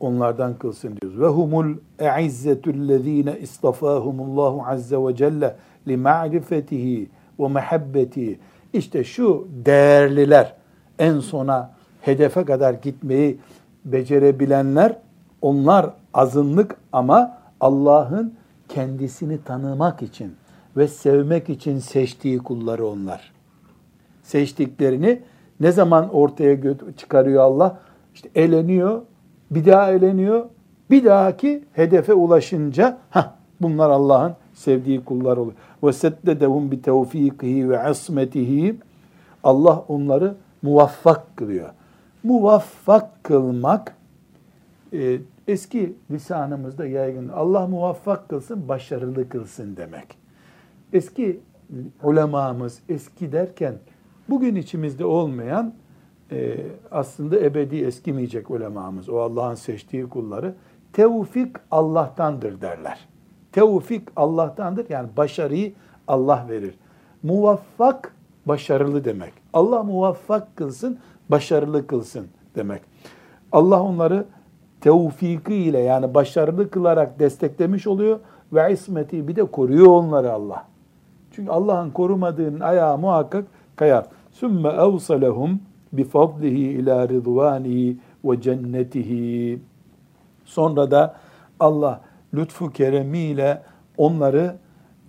onlardan 0.00 0.58
kılsın 0.58 0.96
diyoruz. 1.02 1.20
Ve 1.20 1.26
humul 1.26 1.74
e'izzetullezine 1.98 3.38
istafahumullahu 3.38 4.66
azze 4.66 4.96
ve 4.96 5.16
celle 5.16 5.56
li 5.88 5.96
ma'rifetihi 5.96 7.08
ve 7.40 7.48
mehabbetihi. 7.48 8.38
İşte 8.72 9.04
şu 9.04 9.48
değerliler 9.64 10.54
en 10.98 11.20
sona 11.20 11.74
hedefe 12.00 12.44
kadar 12.44 12.74
gitmeyi 12.74 13.38
becerebilenler 13.84 14.96
onlar 15.42 15.90
azınlık 16.14 16.76
ama 16.92 17.38
Allah'ın 17.60 18.34
kendisini 18.68 19.42
tanımak 19.44 20.02
için 20.02 20.34
ve 20.76 20.88
sevmek 20.88 21.48
için 21.48 21.78
seçtiği 21.78 22.38
kulları 22.38 22.86
onlar. 22.86 23.37
Seçtiklerini 24.28 25.20
ne 25.60 25.72
zaman 25.72 26.14
ortaya 26.14 26.56
çıkarıyor 26.96 27.42
Allah? 27.42 27.80
İşte 28.14 28.28
eleniyor, 28.34 29.02
bir 29.50 29.66
daha 29.66 29.92
eleniyor, 29.92 30.44
bir 30.90 31.04
dahaki 31.04 31.64
hedefe 31.72 32.14
ulaşınca 32.14 32.98
ha 33.10 33.34
bunlar 33.60 33.90
Allah'ın 33.90 34.34
sevdiği 34.54 35.04
kullar 35.04 35.36
oluyor. 35.36 35.56
Ve 35.82 35.92
seddedehum 35.92 36.70
bi 36.70 36.82
tevfikihi 36.82 37.70
ve 37.70 37.82
asmetihi 37.82 38.76
Allah 39.44 39.84
onları 39.88 40.34
muvaffak 40.62 41.36
kılıyor. 41.36 41.68
Muvaffak 42.22 43.24
kılmak 43.24 43.96
e, 44.92 45.18
eski 45.48 45.94
lisanımızda 46.10 46.86
yaygın. 46.86 47.28
Allah 47.28 47.66
muvaffak 47.66 48.28
kılsın, 48.28 48.68
başarılı 48.68 49.28
kılsın 49.28 49.76
demek. 49.76 50.18
Eski 50.92 51.40
ulemamız, 52.02 52.78
eski 52.88 53.32
derken 53.32 53.74
bugün 54.28 54.54
içimizde 54.54 55.04
olmayan 55.04 55.74
e, 56.32 56.56
aslında 56.90 57.40
ebedi 57.40 57.76
eskimeyecek 57.76 58.50
ulemamız, 58.50 59.08
o 59.08 59.18
Allah'ın 59.18 59.54
seçtiği 59.54 60.08
kulları 60.08 60.54
tevfik 60.92 61.56
Allah'tandır 61.70 62.60
derler. 62.60 63.08
Tevfik 63.52 64.08
Allah'tandır 64.16 64.86
yani 64.90 65.08
başarıyı 65.16 65.72
Allah 66.08 66.46
verir. 66.48 66.74
Muvaffak 67.22 68.14
başarılı 68.46 69.04
demek. 69.04 69.32
Allah 69.52 69.82
muvaffak 69.82 70.56
kılsın, 70.56 70.98
başarılı 71.28 71.86
kılsın 71.86 72.26
demek. 72.54 72.82
Allah 73.52 73.82
onları 73.82 74.24
tevfiki 74.80 75.54
ile 75.54 75.78
yani 75.78 76.14
başarılı 76.14 76.70
kılarak 76.70 77.18
desteklemiş 77.18 77.86
oluyor 77.86 78.20
ve 78.52 78.72
ismeti 78.72 79.28
bir 79.28 79.36
de 79.36 79.44
koruyor 79.44 79.86
onları 79.86 80.32
Allah. 80.32 80.66
Çünkü 81.32 81.50
Allah'ın 81.50 81.90
korumadığının 81.90 82.60
ayağı 82.60 82.98
muhakkak 82.98 83.44
kayar. 83.76 84.06
Sümme 84.37 84.69
evsalehum 84.69 85.59
bifadlihi 85.93 86.57
ila 86.57 87.09
ridvanihi 87.09 87.97
ve 88.25 88.41
cennetihi. 88.41 89.59
Sonra 90.45 90.91
da 90.91 91.15
Allah 91.59 92.01
lütfu 92.33 92.69
keremiyle 92.69 93.61
onları 93.97 94.55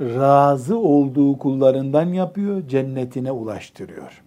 razı 0.01 0.79
olduğu 0.79 1.39
kullarından 1.39 2.07
yapıyor, 2.07 2.69
cennetine 2.69 3.33
ulaştırıyor. 3.33 4.23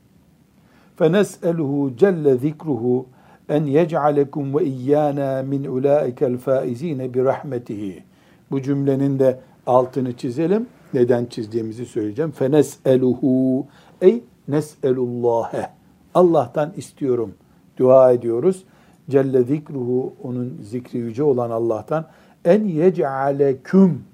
فَنَسْأَلُهُ 1.00 1.98
celle 1.98 2.38
zikruhu 2.38 3.06
en 3.50 3.66
yec'alekum 3.66 4.56
ve 4.56 4.66
iyyana 4.66 5.44
min 5.44 5.64
ulaikel 5.64 6.38
faizine 6.38 7.14
bi 7.14 7.24
rahmetihi. 7.24 8.04
Bu 8.52 8.62
cümlenin 8.62 9.20
de 9.20 9.40
altını 9.68 10.14
çizelim. 10.18 10.68
Neden 10.94 11.26
çizdiğimizi 11.26 11.86
söyleyeceğim. 11.86 12.32
Fenes'eluhu 12.32 13.66
ey 14.02 14.24
nes'elullâhe. 14.49 15.71
Allah'tan 16.15 16.73
istiyorum. 16.77 17.35
Dua 17.79 18.13
ediyoruz. 18.13 18.65
Celle 19.11 19.43
zikruhu 19.43 20.13
onun 20.23 20.59
zikri 20.63 20.99
yüce 20.99 21.23
olan 21.23 21.51
Allah'tan 21.51 22.07
en 22.45 22.65
yec'aleküm 22.65 24.05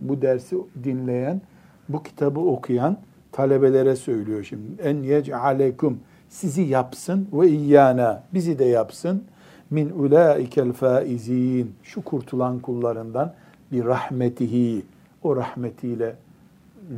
bu 0.00 0.22
dersi 0.22 0.56
dinleyen, 0.84 1.40
bu 1.88 2.02
kitabı 2.02 2.40
okuyan 2.40 2.96
talebelere 3.32 3.96
söylüyor 3.96 4.44
şimdi. 4.44 4.82
En 4.82 5.02
yec'aleküm 5.02 6.00
sizi 6.28 6.62
yapsın 6.62 7.28
ve 7.32 7.48
iyyana 7.48 8.22
bizi 8.34 8.58
de 8.58 8.64
yapsın 8.64 9.24
min 9.70 9.90
ulaikel 9.90 10.72
faizin 10.72 11.74
şu 11.82 12.02
kurtulan 12.02 12.58
kullarından 12.58 13.34
bir 13.72 13.84
rahmetihi 13.84 14.82
o 15.22 15.36
rahmetiyle 15.36 16.16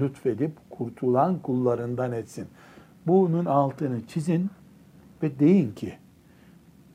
lütfedip 0.00 0.52
kurtulan 0.78 1.38
kullarından 1.38 2.12
etsin. 2.12 2.46
Bunun 3.06 3.44
altını 3.44 4.06
çizin 4.06 4.50
ve 5.22 5.38
deyin 5.38 5.72
ki 5.72 5.94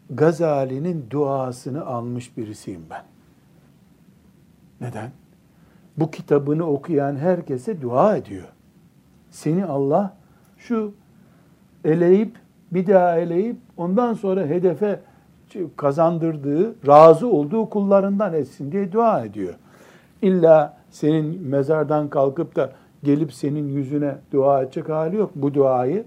Gazali'nin 0.09 1.05
duasını 1.09 1.85
almış 1.85 2.37
birisiyim 2.37 2.81
ben. 2.89 3.03
Neden? 4.81 5.11
Bu 5.97 6.11
kitabını 6.11 6.67
okuyan 6.67 7.15
herkese 7.15 7.81
dua 7.81 8.17
ediyor. 8.17 8.47
Seni 9.31 9.65
Allah 9.65 10.17
şu 10.57 10.93
eleyip 11.85 12.37
bir 12.71 12.87
daha 12.87 13.17
eleyip 13.17 13.57
ondan 13.77 14.13
sonra 14.13 14.45
hedefe 14.45 14.99
kazandırdığı, 15.77 16.87
razı 16.87 17.27
olduğu 17.27 17.69
kullarından 17.69 18.33
etsin 18.33 18.71
diye 18.71 18.91
dua 18.91 19.25
ediyor. 19.25 19.53
İlla 20.21 20.77
senin 20.91 21.41
mezardan 21.47 22.09
kalkıp 22.09 22.55
da 22.55 22.71
gelip 23.03 23.33
senin 23.33 23.67
yüzüne 23.67 24.15
dua 24.31 24.63
edecek 24.63 24.89
hali 24.89 25.15
yok. 25.15 25.31
Bu 25.35 25.53
duayı 25.53 26.05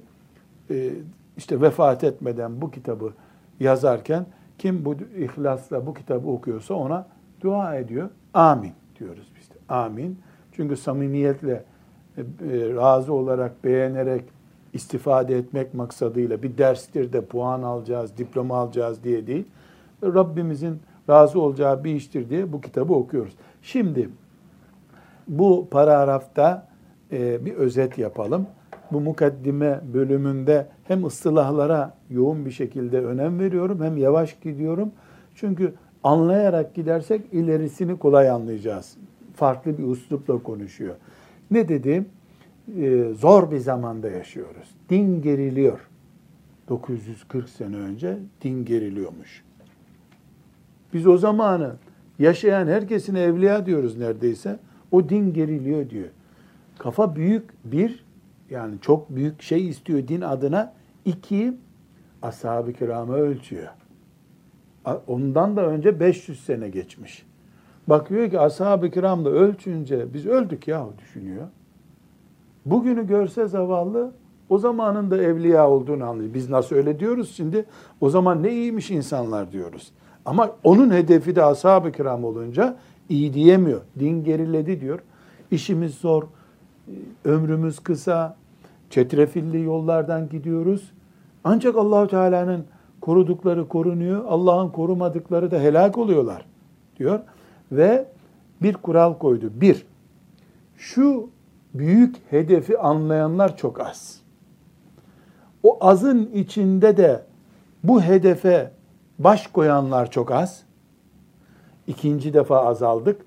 e, 0.70 0.90
işte 1.37 1.61
vefat 1.61 2.05
etmeden 2.05 2.61
bu 2.61 2.70
kitabı 2.70 3.12
yazarken 3.61 4.26
kim 4.59 4.85
bu 4.85 4.94
ihlasla 4.94 5.87
bu 5.87 5.94
kitabı 5.94 6.28
okuyorsa 6.28 6.74
ona 6.74 7.07
dua 7.40 7.76
ediyor. 7.76 8.09
Amin 8.35 8.72
diyoruz 8.98 9.33
biz 9.40 9.50
de. 9.50 9.55
Amin. 9.68 10.18
Çünkü 10.52 10.76
samimiyetle 10.76 11.64
e, 12.18 12.22
razı 12.74 13.12
olarak, 13.12 13.64
beğenerek 13.64 14.24
istifade 14.72 15.38
etmek 15.38 15.74
maksadıyla 15.74 16.42
bir 16.42 16.59
derstir 16.59 17.12
de 17.12 17.24
puan 17.24 17.62
alacağız, 17.62 18.18
diploma 18.18 18.57
alacağız 18.57 19.05
diye 19.05 19.26
değil. 19.26 19.44
Rabbimizin 20.02 20.81
razı 21.09 21.40
olacağı 21.40 21.85
bir 21.85 21.94
iştir 21.94 22.31
diye 22.31 22.52
bu 22.52 22.61
kitabı 22.61 22.94
okuyoruz. 22.94 23.33
Şimdi 23.62 24.09
bu 25.28 25.68
paragrafta 25.70 26.66
e, 26.68 26.71
bir 27.12 27.55
özet 27.55 27.98
yapalım. 27.98 28.46
Bu 28.92 29.01
mukaddime 29.01 29.81
bölümünde 29.94 30.66
hem 30.85 31.05
ıstılahlara 31.05 31.94
yoğun 32.11 32.46
bir 32.46 32.51
şekilde 32.51 33.01
önem 33.01 33.40
veriyorum 33.40 33.83
hem 33.83 33.96
yavaş 33.96 34.40
gidiyorum. 34.40 34.92
Çünkü 35.35 35.75
anlayarak 36.05 36.75
gidersek 36.75 37.20
ilerisini 37.33 37.98
kolay 37.98 38.31
anlayacağız. 38.31 38.96
Farklı 39.35 39.79
bir 39.79 39.85
üslupla 39.85 40.42
konuşuyor. 40.42 40.94
Ne 41.51 41.68
dedi? 41.68 42.05
Ee, 42.79 43.12
zor 43.14 43.51
bir 43.51 43.59
zamanda 43.59 44.11
yaşıyoruz. 44.11 44.68
Din 44.90 45.22
geriliyor. 45.22 45.88
940 46.68 47.48
sene 47.48 47.77
önce 47.77 48.18
din 48.42 48.64
geriliyormuş. 48.64 49.44
Biz 50.94 51.07
o 51.07 51.18
zamanı 51.18 51.72
yaşayan 52.18 52.66
herkesine 52.66 53.20
evliya 53.20 53.66
diyoruz 53.66 53.98
neredeyse. 53.98 54.59
O 54.90 55.09
din 55.09 55.33
geriliyor 55.33 55.90
diyor. 55.90 56.09
Kafa 56.83 57.16
büyük 57.16 57.51
bir, 57.64 58.05
yani 58.51 58.75
çok 58.81 59.11
büyük 59.11 59.42
şey 59.42 59.68
istiyor 59.68 60.09
din 60.09 60.21
adına. 60.21 60.73
İki, 61.05 61.55
ashab-ı 62.23 62.73
kiramı 62.73 63.14
ölçüyor. 63.14 63.68
Ondan 65.07 65.57
da 65.57 65.66
önce 65.66 66.01
500 66.01 66.45
sene 66.45 66.68
geçmiş. 66.68 67.27
Bakıyor 67.87 68.31
ki 68.31 68.40
ashab-ı 68.40 68.90
kiramla 68.90 69.29
ölçünce 69.29 70.14
biz 70.14 70.27
öldük 70.27 70.68
ya 70.68 70.87
düşünüyor. 70.99 71.49
Bugünü 72.66 73.07
görse 73.07 73.47
zavallı 73.47 74.12
o 74.49 74.59
zamanın 74.59 75.11
da 75.11 75.23
evliya 75.23 75.71
olduğunu 75.71 76.05
anlıyor. 76.05 76.35
Biz 76.35 76.51
nasıl 76.51 76.77
öyle 76.77 77.01
diyoruz 77.01 77.35
şimdi? 77.37 77.64
O 78.01 78.11
zaman 78.11 78.42
ne 78.42 78.53
iyiymiş 78.53 78.90
insanlar 78.90 79.53
diyoruz. 79.53 79.92
Ama 80.25 80.51
onun 80.64 80.90
hedefi 80.90 81.37
de 81.37 81.45
ashab-ı 81.45 81.92
kiram 81.92 82.25
olunca 82.25 82.77
iyi 83.09 83.35
diyemiyor. 83.35 83.81
Din 83.99 84.25
geriledi 84.25 84.81
diyor. 84.81 85.01
İşimiz 85.51 85.95
zor, 85.95 86.23
ömrümüz 87.25 87.79
kısa, 87.79 88.37
çetrefilli 88.90 89.62
yollardan 89.62 90.29
gidiyoruz. 90.29 90.92
Ancak 91.45 91.77
Allahu 91.77 92.09
Teala'nın 92.09 92.64
korudukları 93.01 93.68
korunuyor, 93.68 94.25
Allah'ın 94.25 94.68
korumadıkları 94.68 95.51
da 95.51 95.59
helak 95.59 95.99
oluyorlar 95.99 96.47
diyor. 96.99 97.21
Ve 97.73 98.07
bir 98.62 98.75
kural 98.75 99.18
koydu. 99.18 99.51
Bir, 99.55 99.87
şu 100.77 101.31
büyük 101.75 102.16
hedefi 102.31 102.79
anlayanlar 102.79 103.57
çok 103.57 103.81
az. 103.81 104.21
O 105.62 105.79
azın 105.81 106.31
içinde 106.35 106.97
de 106.97 107.23
bu 107.85 108.03
hedefe 108.03 108.73
baş 109.18 109.47
koyanlar 109.47 110.11
çok 110.11 110.31
az. 110.31 110.62
İkinci 111.87 112.35
defa 112.35 112.66
azaldık. 112.66 113.21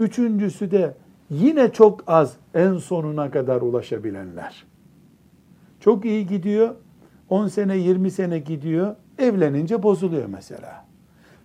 Üçüncüsü 0.00 0.70
de 0.70 0.94
yine 1.30 1.72
çok 1.72 2.04
az 2.06 2.36
en 2.54 2.76
sonuna 2.76 3.30
kadar 3.30 3.60
ulaşabilenler. 3.60 4.66
Çok 5.80 6.04
iyi 6.04 6.26
gidiyor. 6.26 6.74
10 7.28 7.48
sene 7.48 7.76
20 7.76 8.10
sene 8.10 8.38
gidiyor. 8.38 8.96
Evlenince 9.18 9.82
bozuluyor 9.82 10.26
mesela. 10.26 10.84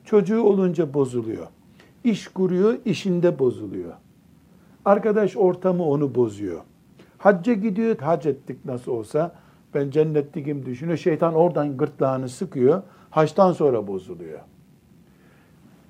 Çocuğu 0.06 0.44
olunca 0.44 0.94
bozuluyor. 0.94 1.48
İş 2.04 2.28
kuruyor, 2.28 2.78
işinde 2.86 3.40
bozuluyor. 3.40 3.94
Arkadaş 4.86 5.38
ortamı 5.38 5.86
onu 5.86 6.16
bozuyor. 6.16 6.62
Hacca 7.18 7.54
gidiyor, 7.54 7.98
hac 7.98 8.26
ettik 8.26 8.66
nasıl 8.66 8.92
olsa. 8.92 9.36
Ben 9.74 9.90
cennetlikim 9.92 10.66
düşünüyor. 10.66 10.98
Şeytan 10.98 11.34
oradan 11.34 11.78
gırtlağını 11.78 12.30
sıkıyor. 12.30 12.82
Haçtan 13.10 13.54
sonra 13.54 13.88
bozuluyor. 13.88 14.40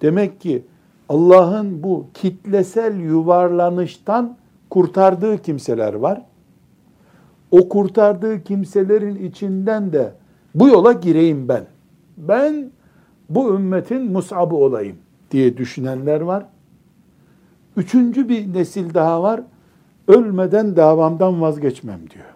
Demek 0.02 0.42
ki 0.42 0.66
Allah'ın 1.12 1.84
bu 1.84 2.08
kitlesel 2.14 3.00
yuvarlanıştan 3.00 4.38
kurtardığı 4.70 5.42
kimseler 5.42 5.94
var. 5.94 6.22
O 7.52 7.70
kurtardığı 7.70 8.44
kimselerin 8.44 9.16
içinden 9.16 9.94
de 9.94 10.14
bu 10.56 10.68
yola 10.68 10.92
gireyim 10.92 11.48
ben. 11.48 11.66
Ben 12.18 12.72
bu 13.30 13.56
ümmetin 13.56 14.12
musabı 14.12 14.56
olayım 14.56 14.98
diye 15.32 15.58
düşünenler 15.58 16.22
var. 16.22 16.46
Üçüncü 17.78 18.30
bir 18.30 18.54
nesil 18.54 18.94
daha 18.94 19.24
var. 19.24 19.42
Ölmeden 20.08 20.76
davamdan 20.76 21.42
vazgeçmem 21.42 22.00
diyor. 22.10 22.34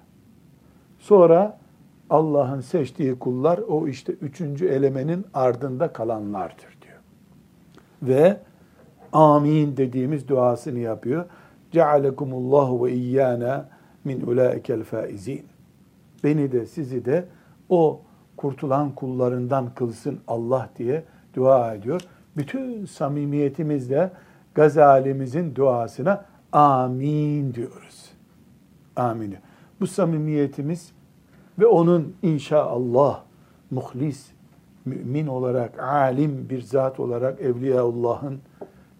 Sonra 1.00 1.58
Allah'ın 2.10 2.62
seçtiği 2.62 3.20
kullar 3.20 3.58
o 3.58 3.88
işte 3.88 4.14
üçüncü 4.14 4.68
elemenin 4.68 5.26
ardında 5.34 5.94
kalanlardır 5.94 6.78
diyor. 6.82 7.00
Ve 8.02 8.38
amin 9.16 9.78
dediğimiz 9.78 10.28
duasını 10.28 10.80
yapıyor. 10.80 11.26
Cealekumullahu 11.72 12.86
ve 12.86 12.94
iyyana 12.94 13.70
min 14.04 14.22
ulaikel 14.22 14.84
faizin. 14.84 15.46
Beni 16.24 16.52
de 16.52 16.66
sizi 16.66 17.06
de 17.06 17.26
o 17.70 18.02
kurtulan 18.38 18.92
kullarından 18.92 19.70
kılsın 19.76 20.20
Allah 20.28 20.70
diye 20.78 21.04
dua 21.36 21.74
ediyor. 21.74 22.02
Bütün 22.38 22.86
samimiyetimizle 22.86 24.12
Gazalimizin 24.56 25.56
duasına 25.56 26.26
amin 26.52 27.54
diyoruz. 27.54 28.12
Amin. 28.96 29.36
Bu 29.80 29.88
samimiyetimiz 29.88 30.92
ve 31.60 31.66
onun 31.66 32.16
inşallah 32.22 33.22
muhlis, 33.72 34.32
mümin 34.86 35.28
olarak, 35.28 35.80
alim 35.80 36.50
bir 36.50 36.62
zat 36.62 37.00
olarak, 37.00 37.42
Evliyaullah'ın 37.42 38.40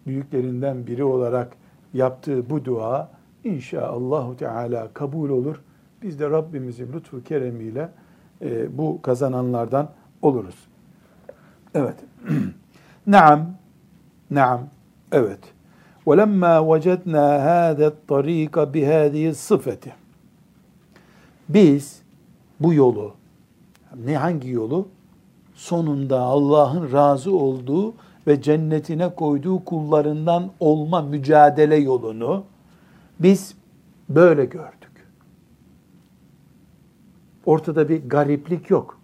büyüklerinden 0.07 0.87
biri 0.87 1.03
olarak 1.03 1.53
yaptığı 1.93 2.49
bu 2.49 2.65
dua 2.65 3.11
inşallah 3.43 4.37
Teala 4.37 4.87
kabul 4.93 5.29
olur. 5.29 5.61
Biz 6.01 6.19
de 6.19 6.29
Rabbimizin 6.29 6.93
lütfu 6.93 7.23
keremiyle 7.23 7.89
e, 8.41 8.77
bu 8.77 9.01
kazananlardan 9.01 9.89
oluruz. 10.21 10.55
Evet. 11.75 11.95
Naam. 13.07 13.49
Naam. 14.31 14.61
Evet. 15.11 15.39
وَلَمَّا 16.05 16.53
وَجَدْنَا 16.69 17.27
هَذَا 17.51 17.87
الطَّر۪يقَ 17.93 18.55
بِهَذِهِ 18.73 19.29
الصِّفَةِ 19.29 19.89
Biz 21.49 22.01
bu 22.59 22.73
yolu, 22.73 23.13
ne 24.05 24.17
hangi 24.17 24.49
yolu? 24.49 24.87
Sonunda 25.55 26.19
Allah'ın 26.19 26.91
razı 26.91 27.35
olduğu 27.35 27.93
ve 28.26 28.42
cennetine 28.42 29.14
koyduğu 29.14 29.64
kullarından 29.64 30.50
olma 30.60 31.02
mücadele 31.02 31.76
yolunu 31.76 32.44
biz 33.20 33.54
böyle 34.08 34.44
gördük. 34.44 35.06
Ortada 37.46 37.88
bir 37.88 38.08
gariplik 38.08 38.70
yok. 38.70 39.00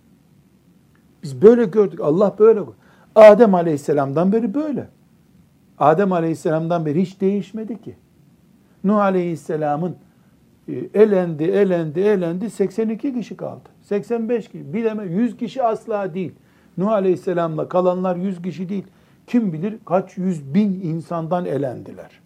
Biz 1.23 1.43
böyle 1.43 1.65
gördük. 1.65 2.01
Allah 2.01 2.37
böyle. 2.39 2.61
Adem 3.15 3.55
Aleyhisselam'dan 3.55 4.33
beri 4.33 4.55
böyle. 4.55 4.89
Adem 5.79 6.13
Aleyhisselam'dan 6.13 6.87
beri 6.87 7.03
hiç 7.03 7.21
değişmedi 7.21 7.83
ki. 7.83 7.97
Nuh 8.85 8.97
Aleyhisselam'ın 8.97 9.97
e, 10.69 10.73
elendi, 10.95 11.45
elendi, 11.45 12.01
elendi 12.01 12.51
82 12.51 13.15
kişi 13.15 13.37
kaldı. 13.37 13.69
85 13.83 14.49
kişi, 14.49 14.75
bileme 14.75 15.05
100 15.05 15.37
kişi 15.37 15.63
asla 15.63 16.15
değil. 16.15 16.33
Nuh 16.79 16.89
Aleyhisselam'la 16.89 17.69
kalanlar 17.69 18.17
100 18.17 18.43
kişi 18.43 18.69
değil. 18.69 18.85
Kim 19.33 19.53
bilir 19.53 19.79
kaç 19.87 20.19
yüz 20.19 20.55
bin 20.55 20.81
insandan 20.81 21.45
elendiler. 21.45 22.21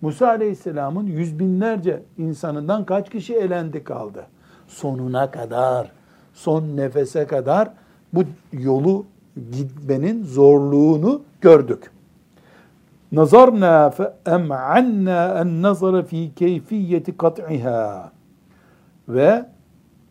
Musa 0.00 0.28
Aleyhisselam'ın 0.28 1.06
yüz 1.06 1.38
binlerce 1.38 2.02
insanından 2.18 2.84
kaç 2.84 3.10
kişi 3.10 3.34
elendi 3.34 3.84
kaldı. 3.84 4.26
Sonuna 4.68 5.30
kadar, 5.30 5.92
son 6.34 6.76
nefese 6.76 7.26
kadar 7.26 7.70
bu 8.12 8.22
yolu 8.52 9.06
gitmenin 9.52 10.24
zorluğunu 10.24 11.22
gördük. 11.40 11.90
Nazarna 13.12 13.90
fe 13.90 14.14
em'anna 14.26 15.40
en 15.40 15.62
nazara 15.62 16.02
fi 16.02 16.34
keyfiyeti 16.34 17.16
kat'iha. 17.16 18.12
Ve 19.08 19.46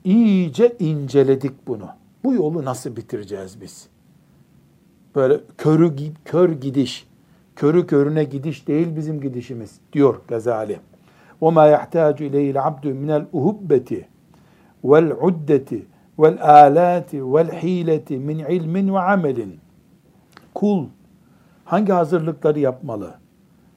iyice 0.04 0.76
inceledik 0.80 1.68
bunu. 1.68 1.88
Bu 2.24 2.34
yolu 2.34 2.66
nasıl 2.66 2.96
bitireceğiz 2.96 3.62
biz? 3.62 3.90
Böyle 5.17 5.41
körü 5.59 5.93
kör 6.25 6.51
gidiş, 6.51 7.07
körü 7.57 7.87
körüne 7.87 8.25
gidiş 8.25 8.69
değil 8.69 8.97
bizim 8.97 9.21
gidişimiz 9.21 9.81
diyor 9.93 10.21
Gazali. 10.29 10.79
وَمَا 11.41 11.77
يَحْتَاجُ 11.77 12.17
اِلَيْهِ 12.31 12.53
الْعَبْدُ 12.53 12.85
مِنَ 12.85 13.25
الْاُهُبَّةِ 13.25 14.05
وَالْعُدَّةِ 14.85 15.83
vel 16.19 16.39
alati 16.43 17.35
vel 17.35 17.63
hileti 17.63 18.19
min 18.19 18.39
ilmin 18.39 18.95
ve 18.95 18.99
amelin. 18.99 19.61
Kul 20.55 20.87
hangi 21.65 21.93
hazırlıkları 21.93 22.61
yapmalı? 22.61 23.15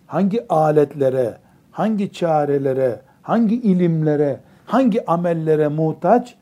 Hangi 0.07 0.47
aletlere, 0.47 1.37
hangi 1.71 2.11
çarelere, 2.11 3.01
hangi 3.21 3.55
ilimlere, 3.55 4.39
hangi 4.65 5.05
amellere 5.05 5.67
muhtaç 5.67 6.35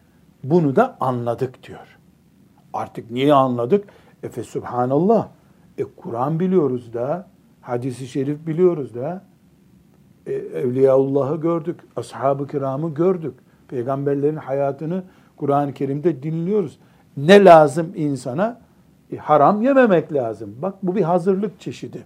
bunu 0.44 0.76
da 0.76 0.98
anladık 1.00 1.68
diyor. 1.68 1.98
Artık 2.74 3.12
niye 3.12 3.34
anladık? 3.34 3.88
Efe 4.23 4.45
subhanallah. 4.45 5.29
E 5.79 5.85
Kur'an 5.85 6.41
biliyoruz 6.41 6.95
da, 6.95 7.27
hadisi 7.61 8.07
şerif 8.07 8.47
biliyoruz 8.47 8.95
da, 8.95 9.25
e, 10.27 10.33
Evliyaullah'ı 10.33 11.41
gördük, 11.41 11.81
ashab-ı 11.97 12.47
kiramı 12.47 12.95
gördük. 12.95 13.35
Peygamberlerin 13.69 14.37
hayatını 14.37 15.03
Kur'an-ı 15.37 15.75
Kerim'de 15.75 16.23
dinliyoruz. 16.23 16.79
Ne 17.17 17.45
lazım 17.45 17.93
insana? 17.97 18.61
E, 19.13 19.17
haram 19.17 19.63
yememek 19.63 20.13
lazım. 20.13 20.57
Bak 20.63 20.75
bu 20.83 20.97
bir 20.97 21.03
hazırlık 21.03 21.61
çeşidi. 21.61 22.05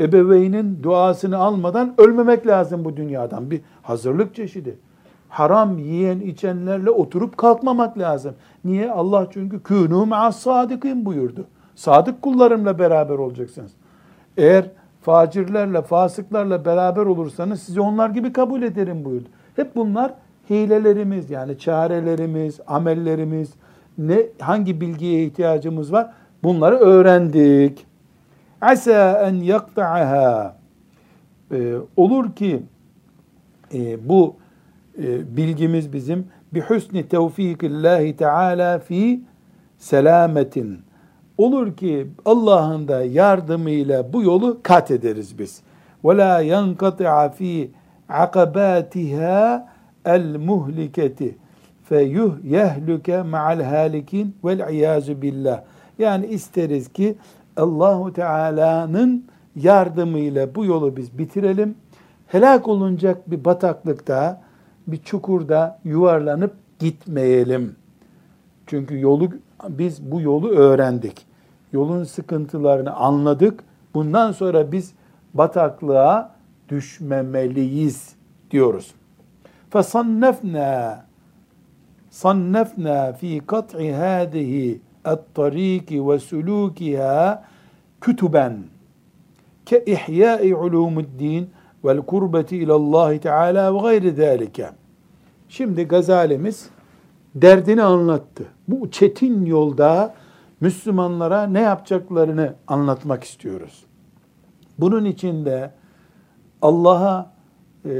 Ebeveynin 0.00 0.82
duasını 0.82 1.36
almadan 1.36 1.94
ölmemek 1.98 2.46
lazım 2.46 2.84
bu 2.84 2.96
dünyadan. 2.96 3.50
Bir 3.50 3.60
hazırlık 3.82 4.34
çeşidi. 4.34 4.78
Haram 5.32 5.78
yiyen 5.78 6.20
içenlerle 6.20 6.90
oturup 6.90 7.36
kalkmamak 7.36 7.98
lazım. 7.98 8.34
Niye? 8.64 8.90
Allah 8.90 9.26
çünkü 9.30 9.56
kûnû 9.56 10.06
ma'as 10.06 10.36
sadıkîn 10.36 11.04
buyurdu. 11.04 11.46
Sadık 11.74 12.22
kullarımla 12.22 12.78
beraber 12.78 13.14
olacaksınız. 13.14 13.72
Eğer 14.36 14.64
facirlerle, 15.02 15.82
fasıklarla 15.82 16.64
beraber 16.64 17.06
olursanız 17.06 17.62
sizi 17.62 17.80
onlar 17.80 18.10
gibi 18.10 18.32
kabul 18.32 18.62
ederim 18.62 19.04
buyurdu. 19.04 19.28
Hep 19.56 19.76
bunlar 19.76 20.14
hilelerimiz 20.50 21.30
yani 21.30 21.58
çarelerimiz, 21.58 22.60
amellerimiz, 22.66 23.50
ne 23.98 24.22
hangi 24.40 24.80
bilgiye 24.80 25.24
ihtiyacımız 25.24 25.92
var? 25.92 26.10
Bunları 26.42 26.76
öğrendik. 26.76 27.86
Asa 28.60 29.22
en 29.28 29.34
yakta'aha. 29.34 30.56
Ee, 31.52 31.74
olur 31.96 32.32
ki 32.32 32.62
e, 33.74 34.08
bu 34.08 34.41
bilgimiz 35.36 35.92
bizim 35.92 36.26
bi 36.54 36.60
husni 36.60 37.08
tevfikillahi 37.08 38.16
teala 38.16 38.78
fi 38.78 39.20
selametin. 39.78 40.78
Olur 41.38 41.76
ki 41.76 42.06
Allah'ın 42.24 42.88
da 42.88 43.04
yardımıyla 43.04 44.12
bu 44.12 44.22
yolu 44.22 44.60
kat 44.62 44.90
ederiz 44.90 45.38
biz. 45.38 45.62
Ve 46.04 46.16
la 46.16 46.40
yankati'a 46.40 47.28
fi 47.28 47.70
akabatiha 48.08 49.68
el 50.04 50.36
muhliketi 50.36 51.36
feyuh 51.84 52.32
yehluke 52.44 53.22
ma'al 53.22 53.62
halikin 53.62 54.36
vel 54.44 54.70
iyazu 54.70 55.22
billah. 55.22 55.62
Yani 55.98 56.26
isteriz 56.26 56.92
ki 56.92 57.14
Allahu 57.56 58.12
Teala'nın 58.12 59.24
yardımıyla 59.56 60.54
bu 60.54 60.64
yolu 60.64 60.96
biz 60.96 61.18
bitirelim. 61.18 61.74
Helak 62.26 62.68
olunacak 62.68 63.30
bir 63.30 63.44
bataklıkta, 63.44 64.40
bir 64.87 64.97
çukurda 64.97 65.79
yuvarlanıp 65.83 66.53
gitmeyelim. 66.79 67.75
Çünkü 68.67 68.99
yolu 68.99 69.29
biz 69.69 70.11
bu 70.11 70.21
yolu 70.21 70.49
öğrendik. 70.49 71.25
Yolun 71.73 72.03
sıkıntılarını 72.03 72.93
anladık. 72.93 73.63
Bundan 73.93 74.31
sonra 74.31 74.71
biz 74.71 74.93
bataklığa 75.33 76.35
düşmemeliyiz 76.69 78.15
diyoruz. 78.51 78.93
فصنفنا 79.71 80.71
صنفنا 82.23 83.11
في 83.19 83.39
قطع 83.39 83.79
هذه 84.05 84.79
الطريق 85.07 85.87
وسلوكها 86.07 87.43
كتبا 88.01 88.47
كإحياء 89.65 90.53
علوم 90.61 90.99
الدين 90.99 91.43
vel 91.84 91.98
kurbeti 91.98 92.56
ilallahi 92.56 93.20
teala 93.20 93.74
ve 93.74 93.78
gayri 93.78 94.10
zâlike. 94.10 94.70
Şimdi 95.48 95.84
Gazalemiz 95.84 96.68
derdini 97.34 97.82
anlattı. 97.82 98.44
Bu 98.68 98.90
çetin 98.90 99.46
yolda 99.46 100.14
Müslümanlara 100.60 101.46
ne 101.46 101.60
yapacaklarını 101.60 102.54
anlatmak 102.66 103.24
istiyoruz. 103.24 103.84
Bunun 104.78 105.04
içinde 105.04 105.70
Allah'a 106.62 107.32
e, 107.84 107.90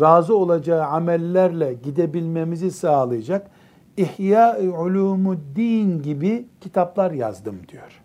razı 0.00 0.36
olacağı 0.36 0.84
amellerle 0.84 1.74
gidebilmemizi 1.74 2.70
sağlayacak 2.70 3.50
İhya-i 3.96 4.70
Ulumuddin 4.70 6.02
gibi 6.02 6.46
kitaplar 6.60 7.10
yazdım 7.10 7.56
diyor. 7.68 8.02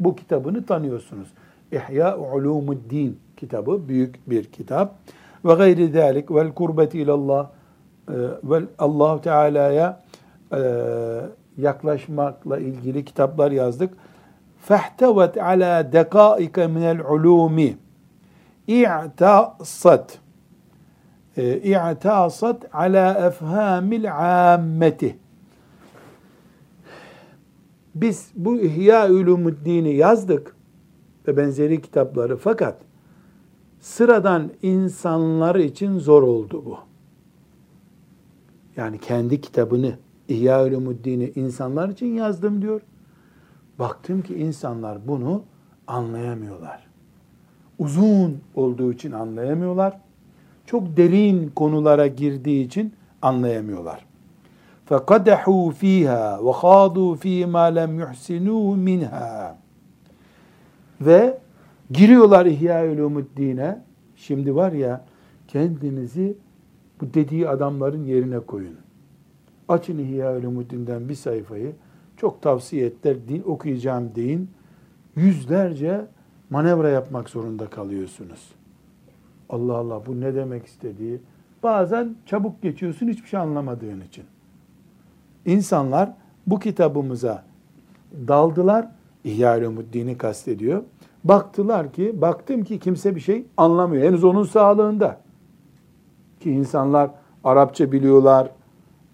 Bu 0.00 0.16
kitabını 0.16 0.66
tanıyorsunuz. 0.66 1.28
İhya-i 1.72 2.16
Ulumuddin 2.16 3.18
kitabı 3.38 3.88
büyük 3.88 4.30
bir 4.30 4.44
kitap. 4.44 4.94
Ve 5.44 5.54
gayri 5.54 5.88
zalik 5.88 6.30
vel 6.30 6.52
kurbeti 6.52 6.98
ilallah 6.98 7.50
e, 8.08 8.14
ve 8.44 8.60
Allah 8.78 9.20
Teala'ya 9.20 10.00
e, 10.52 10.60
yaklaşmakla 11.56 12.58
ilgili 12.58 13.04
kitaplar 13.04 13.50
yazdık. 13.50 13.94
Fehtevet 14.62 15.36
ala 15.36 15.92
dekaike 15.92 16.66
minel 16.66 17.00
ulumi 17.00 17.76
i'tasat 18.66 20.18
e, 21.36 21.56
i'tasat 21.56 22.74
ala 22.74 23.26
efhamil 23.26 24.14
ammeti. 24.54 25.18
Biz 27.94 28.30
bu 28.34 28.60
İhya 28.60 29.10
Ulumuddin'i 29.10 29.94
yazdık 29.94 30.56
ve 31.28 31.36
benzeri 31.36 31.82
kitapları 31.82 32.36
fakat 32.36 32.76
sıradan 33.79 34.51
insanlar 34.61 35.55
için 35.55 35.99
zor 35.99 36.23
oldu 36.23 36.63
bu. 36.65 36.77
Yani 38.75 38.99
kendi 38.99 39.41
kitabını 39.41 39.97
İhya 40.27 40.65
Ulumuddin'i 40.65 41.31
insanlar 41.35 41.89
için 41.89 42.13
yazdım 42.13 42.61
diyor. 42.61 42.81
Baktım 43.79 44.21
ki 44.21 44.35
insanlar 44.35 45.07
bunu 45.07 45.43
anlayamıyorlar. 45.87 46.87
Uzun 47.79 48.41
olduğu 48.55 48.93
için 48.93 49.11
anlayamıyorlar 49.11 49.97
çok 50.65 50.97
derin 50.97 51.51
konulara 51.55 52.07
girdiği 52.07 52.65
için 52.65 52.93
anlayamıyorlar. 53.21 54.05
فَقَدَحُوا 54.89 55.73
ف۪يهَا 55.81 56.23
وَخَاضُوا 56.47 57.17
ف۪ي 57.23 57.45
مَا 57.55 57.65
لَمْ 57.79 57.91
يُحْسِنُوا 58.03 58.75
مِنْهَا 58.87 59.55
Ve 61.01 61.37
giriyorlar 61.90 62.46
İhya 62.46 62.92
Ulumuddin'e. 62.92 63.84
Şimdi 64.16 64.54
var 64.54 64.72
ya 64.72 65.04
kendinizi 65.48 66.36
bu 67.00 67.14
dediği 67.14 67.48
adamların 67.48 68.04
yerine 68.04 68.40
koyun. 68.40 68.76
Açın 69.68 69.98
İhya 69.98 70.36
Ulumuddin'den 70.36 71.08
bir 71.08 71.14
sayfayı. 71.14 71.72
Çok 72.16 72.42
tavsiye 72.42 72.86
etler, 72.86 73.16
din 73.28 73.42
okuyacağım 73.42 74.14
deyin. 74.14 74.50
Yüzlerce 75.16 76.06
manevra 76.50 76.88
yapmak 76.88 77.30
zorunda 77.30 77.70
kalıyorsunuz. 77.70 78.48
Allah 79.48 79.74
Allah 79.74 80.06
bu 80.06 80.20
ne 80.20 80.34
demek 80.34 80.66
istediği. 80.66 81.20
Bazen 81.62 82.16
çabuk 82.26 82.62
geçiyorsun 82.62 83.08
hiçbir 83.08 83.28
şey 83.28 83.40
anlamadığın 83.40 84.00
için. 84.00 84.24
İnsanlar 85.46 86.12
bu 86.46 86.58
kitabımıza 86.58 87.44
daldılar. 88.28 88.88
İhya 89.24 89.58
Ulumuddin'i 89.58 90.18
kastediyor. 90.18 90.82
Baktılar 91.23 91.93
ki, 91.93 92.21
baktım 92.21 92.63
ki 92.63 92.79
kimse 92.79 93.15
bir 93.15 93.21
şey 93.21 93.45
anlamıyor. 93.57 94.03
Henüz 94.03 94.23
onun 94.23 94.43
sağlığında. 94.43 95.17
Ki 96.39 96.51
insanlar 96.51 97.09
Arapça 97.43 97.91
biliyorlar, 97.91 98.49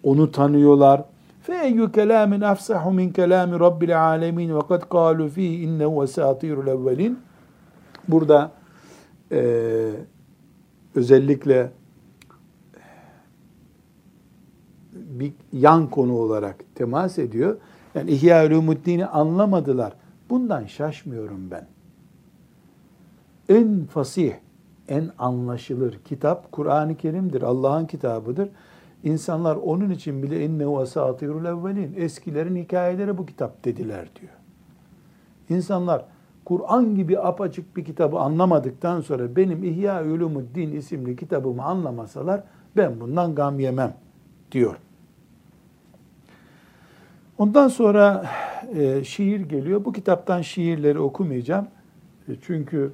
onu 0.03 0.31
tanıyorlar. 0.31 1.03
فَاَيُّ 1.47 1.91
كَلَامٍ 1.97 2.31
اَفْسَحُ 2.53 2.81
مِنْ 2.99 3.07
كَلَامِ 3.19 3.49
رَبِّ 3.65 3.81
الْعَالَمِينَ 3.89 4.51
وَقَدْ 4.59 4.81
قَالُوا 4.95 5.29
ف۪يهِ 5.35 5.53
اِنَّهُ 5.67 5.89
وَسَاطِيرُ 5.99 6.55
الْاَوَّلِينَ 6.63 7.13
Burada 8.07 8.51
e, 9.31 9.41
özellikle 10.95 11.71
bir 14.93 15.33
yan 15.53 15.89
konu 15.89 16.17
olarak 16.17 16.55
temas 16.75 17.19
ediyor. 17.19 17.57
Yani 17.95 18.11
İhya 18.11 18.47
Ulumuddin'i 18.47 19.05
anlamadılar. 19.05 19.93
Bundan 20.29 20.65
şaşmıyorum 20.65 21.51
ben. 21.51 21.67
En 23.48 23.84
fasih, 23.84 24.32
en 24.88 25.10
anlaşılır 25.18 25.98
kitap 26.04 26.52
Kur'an-ı 26.52 26.96
Kerim'dir. 26.96 27.42
Allah'ın 27.42 27.86
kitabıdır. 27.86 28.48
İnsanlar 29.02 29.56
onun 29.56 29.90
için 29.90 30.22
bile 30.22 30.44
innehu 30.44 30.78
asatirul 30.78 31.44
evvelin. 31.44 31.94
Eskilerin 31.96 32.56
hikayeleri 32.56 33.18
bu 33.18 33.26
kitap 33.26 33.64
dediler 33.64 34.08
diyor. 34.20 34.32
İnsanlar 35.48 36.04
Kur'an 36.44 36.94
gibi 36.94 37.18
apaçık 37.18 37.76
bir 37.76 37.84
kitabı 37.84 38.18
anlamadıktan 38.18 39.00
sonra 39.00 39.36
benim 39.36 39.64
İhya 39.64 40.04
Ulumuddin 40.04 40.72
isimli 40.72 41.16
kitabımı 41.16 41.62
anlamasalar 41.62 42.42
ben 42.76 43.00
bundan 43.00 43.34
gam 43.34 43.60
yemem 43.60 43.94
diyor. 44.52 44.76
Ondan 47.38 47.68
sonra 47.68 48.26
e, 48.74 49.04
şiir 49.04 49.40
geliyor. 49.40 49.84
Bu 49.84 49.92
kitaptan 49.92 50.42
şiirleri 50.42 50.98
okumayacağım. 50.98 51.66
E, 52.28 52.32
çünkü 52.42 52.92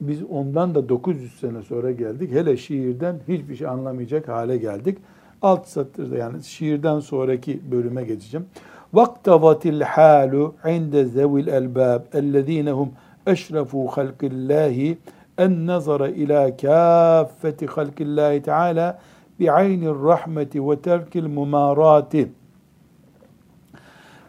Biz 0.00 0.22
ondan 0.30 0.74
da 0.74 0.88
900 0.88 1.40
sene 1.40 1.62
sonra 1.62 1.90
geldik. 1.90 2.32
Hele 2.32 2.56
şiirden 2.56 3.16
hiçbir 3.28 3.56
şey 3.56 3.66
anlamayacak 3.66 4.28
hale 4.28 4.56
geldik. 4.56 4.98
Alt 5.42 5.66
satırda 5.66 6.16
yani 6.16 6.42
şiirden 6.44 7.00
sonraki 7.00 7.60
bölüme 7.70 8.04
geçeceğim. 8.04 8.46
Vaktabatil 8.92 9.80
halu 9.80 10.54
inde 10.68 11.04
zevil 11.04 11.46
elbab 11.46 12.02
ellezinehum 12.14 12.90
eşrefu 13.26 13.86
halkillahi 13.86 14.98
en 15.38 15.66
nazara 15.66 16.08
ila 16.08 16.56
kâffeti 16.56 17.66
halkillahi 17.66 18.42
teâlâ 18.42 18.98
bi'aynir 19.40 20.04
rahmeti 20.04 20.68
ve 20.68 20.78
terkil 20.80 21.26
mumarati. 21.26 22.28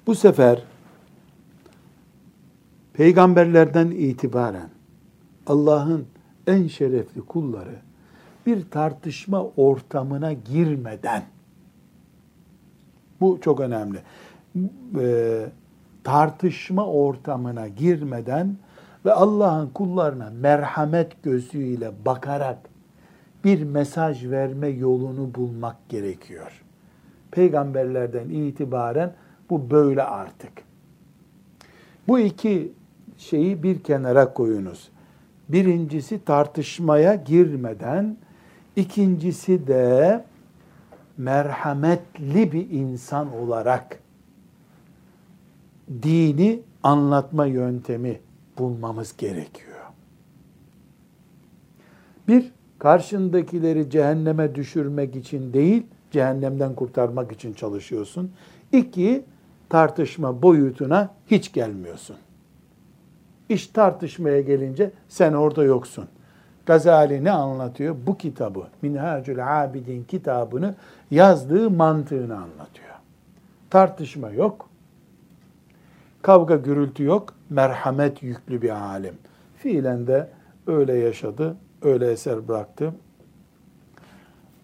Bu 0.08 0.15
sefer 0.15 0.63
peygamberlerden 2.93 3.91
itibaren 3.91 4.69
Allah'ın 5.49 6.05
en 6.47 6.67
şerefli 6.67 7.21
kulları 7.21 7.75
bir 8.45 8.69
tartışma 8.71 9.45
ortamına 9.57 10.33
girmeden 10.33 11.23
bu 13.21 13.39
çok 13.41 13.59
önemli. 13.59 13.99
E, 14.99 15.45
tartışma 16.03 16.88
ortamına 16.88 17.67
girmeden 17.67 18.55
ve 19.05 19.13
Allah'ın 19.13 19.69
kullarına 19.69 20.29
merhamet 20.29 21.23
gözüyle 21.23 21.91
bakarak 22.05 22.57
bir 23.43 23.63
mesaj 23.63 24.25
verme 24.29 24.67
yolunu 24.67 25.35
bulmak 25.35 25.89
gerekiyor. 25.89 26.63
Peygamberlerden 27.31 28.29
itibaren 28.29 29.13
bu 29.49 29.71
böyle 29.71 30.03
artık. 30.03 30.51
Bu 32.07 32.19
iki 32.19 32.71
şeyi 33.17 33.63
bir 33.63 33.83
kenara 33.83 34.33
koyunuz. 34.33 34.89
Birincisi 35.49 36.25
tartışmaya 36.25 37.15
girmeden, 37.15 38.17
ikincisi 38.75 39.67
de 39.67 40.25
merhametli 41.17 42.51
bir 42.51 42.69
insan 42.69 43.38
olarak 43.38 43.99
dini 46.03 46.62
anlatma 46.83 47.45
yöntemi 47.45 48.19
bulmamız 48.57 49.17
gerekiyor. 49.17 49.79
Bir, 52.27 52.51
karşındakileri 52.79 53.89
cehenneme 53.89 54.55
düşürmek 54.55 55.15
için 55.15 55.53
değil, 55.53 55.83
cehennemden 56.12 56.75
kurtarmak 56.75 57.31
için 57.31 57.53
çalışıyorsun. 57.53 58.31
İki, 58.71 59.25
tartışma 59.69 60.41
boyutuna 60.41 61.13
hiç 61.27 61.53
gelmiyorsun. 61.53 62.15
İş 63.48 63.66
tartışmaya 63.66 64.40
gelince 64.40 64.90
sen 65.08 65.32
orada 65.32 65.64
yoksun. 65.64 66.08
Gazali 66.66 67.24
ne 67.24 67.30
anlatıyor? 67.30 67.96
Bu 68.06 68.16
kitabı, 68.16 68.66
Minhacül 68.82 69.64
Abidin 69.64 70.04
kitabını 70.04 70.74
yazdığı 71.10 71.70
mantığını 71.70 72.37
anlatıyor. 72.37 72.94
Tartışma 73.70 74.30
yok, 74.30 74.68
kavga 76.22 76.56
gürültü 76.56 77.04
yok, 77.04 77.34
merhamet 77.50 78.22
yüklü 78.22 78.62
bir 78.62 78.70
alim. 78.70 79.14
Fiilen 79.56 80.06
de 80.06 80.30
öyle 80.66 80.94
yaşadı, 80.94 81.56
öyle 81.82 82.10
eser 82.10 82.48
bıraktı. 82.48 82.94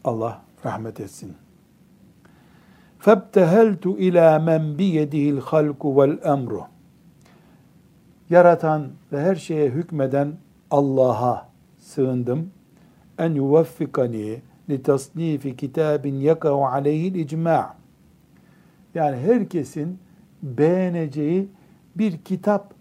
Allah 0.04 0.42
rahmet 0.64 1.00
etsin. 1.00 1.36
فَابْتَهَلْتُ 3.00 3.84
اِلَى 4.06 4.26
مَنْ 4.48 4.62
بِيَدِهِ 4.76 5.40
الْخَلْقُ 5.40 5.82
وَالْاَمْرُ 5.98 6.62
Yaratan 8.29 8.87
ve 9.11 9.21
her 9.21 9.35
şeye 9.35 9.69
hükmeden 9.69 10.33
Allah'a 10.71 11.49
sığındım. 11.79 12.51
En 13.17 13.33
yuvaffikani 13.33 14.41
li 14.69 14.83
tasnifi 14.83 15.57
kitabin 15.57 16.15
yaka'u 16.15 16.65
aleyhil 16.65 17.15
icma' 17.15 17.75
Yani 18.95 19.17
herkesin 19.17 19.99
beğeneceği 20.43 21.49
bir 21.95 22.17
kitap 22.17 22.73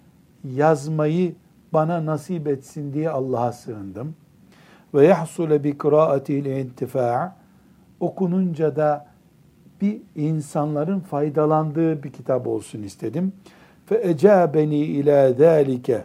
yazmayı 0.44 1.34
bana 1.72 2.06
nasip 2.06 2.48
etsin 2.48 2.92
diye 2.92 3.10
Allah'a 3.10 3.52
sığındım. 3.52 4.14
Ve 4.94 5.06
yahsule 5.06 5.64
bi 5.64 5.78
kıraatihi 5.78 6.48
intifa' 6.48 7.36
okununca 8.00 8.76
da 8.76 9.06
bir 9.80 10.02
insanların 10.14 11.00
faydalandığı 11.00 12.02
bir 12.02 12.12
kitap 12.12 12.46
olsun 12.46 12.82
istedim. 12.82 13.32
Fe 13.86 14.00
ecabeni 14.02 14.78
ila 14.78 15.32
zalike 15.32 16.04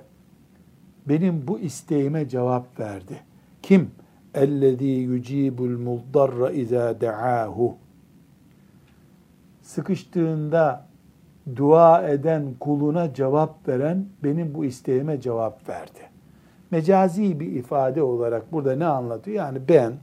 benim 1.10 1.48
bu 1.48 1.60
isteğime 1.60 2.30
cevap 2.30 2.80
verdi. 2.80 3.20
Kim? 3.62 3.92
Ellezî 4.34 4.86
yucibul 4.86 5.78
muddarra 5.80 6.52
izâ 6.52 7.02
de'âhu. 7.02 7.76
Sıkıştığında 9.62 10.86
dua 11.56 12.08
eden 12.08 12.54
kuluna 12.60 13.14
cevap 13.14 13.68
veren 13.68 14.06
benim 14.24 14.56
bu 14.56 14.66
isteğime 14.66 15.22
cevap 15.22 15.70
verdi. 15.70 16.00
Mecazi 16.72 17.40
bir 17.40 17.52
ifade 17.52 18.04
olarak 18.04 18.52
burada 18.52 18.76
ne 18.76 18.86
anlatıyor? 18.86 19.38
Yani 19.38 19.60
ben 19.70 19.94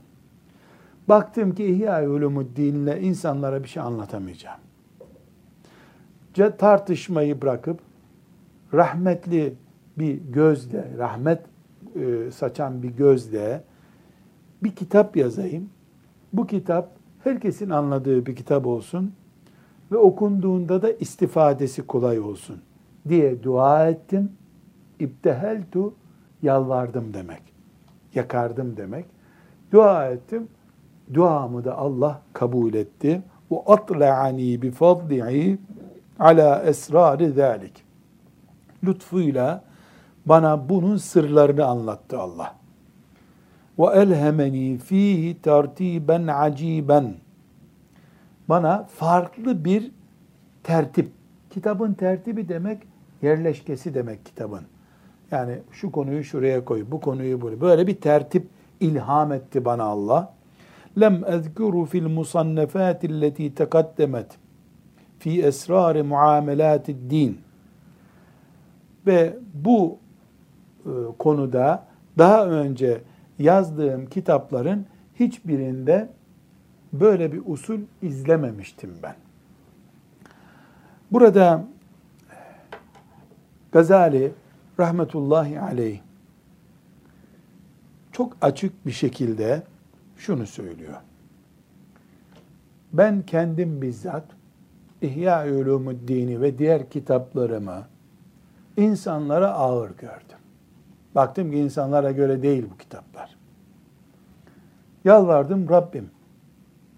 baktım 1.09 1.55
ki 1.55 1.65
İhya 1.65 2.09
Ulumuddin'le 2.09 3.01
insanlara 3.01 3.63
bir 3.63 3.67
şey 3.67 3.83
anlatamayacağım. 3.83 4.59
Tartışmayı 6.37 7.41
bırakıp 7.41 7.79
rahmetli 8.73 9.53
bir 9.97 10.15
gözle, 10.15 10.87
rahmet 10.97 11.41
e, 11.95 12.31
saçan 12.31 12.83
bir 12.83 12.89
gözle 12.89 13.63
bir 14.63 14.75
kitap 14.75 15.17
yazayım. 15.17 15.69
Bu 16.33 16.47
kitap 16.47 16.89
herkesin 17.23 17.69
anladığı 17.69 18.25
bir 18.25 18.35
kitap 18.35 18.67
olsun 18.67 19.13
ve 19.91 19.97
okunduğunda 19.97 20.81
da 20.81 20.91
istifadesi 20.91 21.87
kolay 21.87 22.19
olsun 22.19 22.57
diye 23.09 23.43
dua 23.43 23.87
ettim. 23.87 24.31
İbteheltu 24.99 25.93
yalvardım 26.41 27.13
demek. 27.13 27.41
Yakardım 28.15 28.77
demek. 28.77 29.05
Dua 29.71 30.07
ettim. 30.07 30.47
Duamı 31.13 31.65
da 31.65 31.77
Allah 31.77 32.21
kabul 32.33 32.73
etti. 32.73 33.21
Ve 33.51 33.55
atla'ani 33.65 34.61
bi 34.61 34.71
fadlihi 34.71 35.57
ala 36.19 36.63
esrari 36.63 37.29
zalik. 37.29 37.83
Lütfuyla 38.83 39.63
bana 40.25 40.69
bunun 40.69 40.97
sırlarını 40.97 41.65
anlattı 41.65 42.19
Allah. 42.19 42.55
Ve 43.79 43.85
elhemeni 43.85 44.77
fihi 44.77 45.41
tertiben 45.41 46.27
aciben 46.27 47.13
bana 48.49 48.83
farklı 48.83 49.65
bir 49.65 49.91
tertip. 50.63 51.11
Kitabın 51.49 51.93
tertibi 51.93 52.49
demek 52.49 52.81
yerleşkesi 53.21 53.93
demek 53.93 54.25
kitabın. 54.25 54.61
Yani 55.31 55.59
şu 55.71 55.91
konuyu 55.91 56.23
şuraya 56.23 56.65
koy, 56.65 56.85
bu 56.91 57.01
konuyu 57.01 57.41
böyle. 57.41 57.61
Böyle 57.61 57.87
bir 57.87 57.95
tertip 57.95 58.47
ilham 58.79 59.31
etti 59.31 59.65
bana 59.65 59.83
Allah. 59.83 60.33
Lem 60.99 61.23
ezkuru 61.27 61.85
fil 61.85 62.07
musannefati 62.07 63.21
lleti 63.21 63.55
tekaddemet 63.55 64.27
fi 65.19 65.41
esrar 65.41 66.01
muamelatid 66.01 67.11
din. 67.11 67.41
Ve 69.07 69.37
bu 69.53 69.97
e, 70.85 70.89
konuda 71.19 71.85
daha 72.17 72.45
önce 72.45 73.01
yazdığım 73.39 74.05
kitapların 74.05 74.85
hiçbirinde 75.15 76.09
böyle 76.93 77.31
bir 77.31 77.41
usul 77.45 77.79
izlememiştim 78.01 78.93
ben. 79.03 79.15
Burada 81.11 81.63
Gazali 83.71 84.31
rahmetullahi 84.79 85.59
aleyh 85.59 85.99
çok 88.17 88.37
açık 88.41 88.85
bir 88.85 88.91
şekilde 88.91 89.63
şunu 90.17 90.47
söylüyor. 90.47 90.93
Ben 92.93 93.21
kendim 93.21 93.81
bizzat 93.81 94.23
İhya 95.01 95.45
Ulumuddin'i 95.45 96.41
ve 96.41 96.57
diğer 96.57 96.89
kitaplarımı 96.89 97.85
insanlara 98.77 99.51
ağır 99.51 99.89
gördüm. 99.89 100.37
Baktım 101.15 101.51
ki 101.51 101.57
insanlara 101.57 102.11
göre 102.11 102.41
değil 102.41 102.65
bu 102.73 102.77
kitaplar. 102.77 103.37
Yalvardım 105.05 105.69
Rabbim 105.69 106.09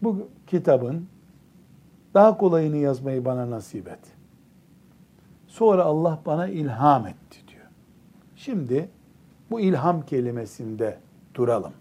bu 0.02 0.28
kitabın 0.48 1.08
daha 2.14 2.38
kolayını 2.38 2.78
yazmayı 2.78 3.26
bana 3.26 3.50
nasip 3.50 3.88
et. 3.88 4.00
Sonra 5.48 5.84
Allah 5.84 6.20
bana 6.26 6.48
ilham 6.48 7.08
etti 7.08 7.38
diyor. 7.48 7.66
Şimdi 8.36 8.90
bu 9.52 9.60
ilham 9.60 10.02
kelimesinde 10.06 10.98
duralım. 11.36 11.74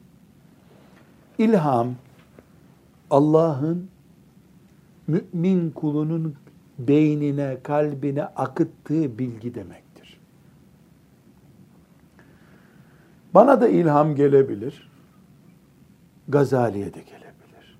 İlham 1.38 1.94
Allah'ın 3.10 3.88
mümin 5.08 5.70
kulunun 5.70 6.34
beynine, 6.78 7.58
kalbine 7.62 8.24
akıttığı 8.24 9.18
bilgi 9.18 9.54
demektir. 9.54 10.20
Bana 13.34 13.60
da 13.60 13.68
ilham 13.68 14.14
gelebilir. 14.14 14.90
Gazali'ye 16.28 16.94
de 16.94 17.00
gelebilir. 17.00 17.78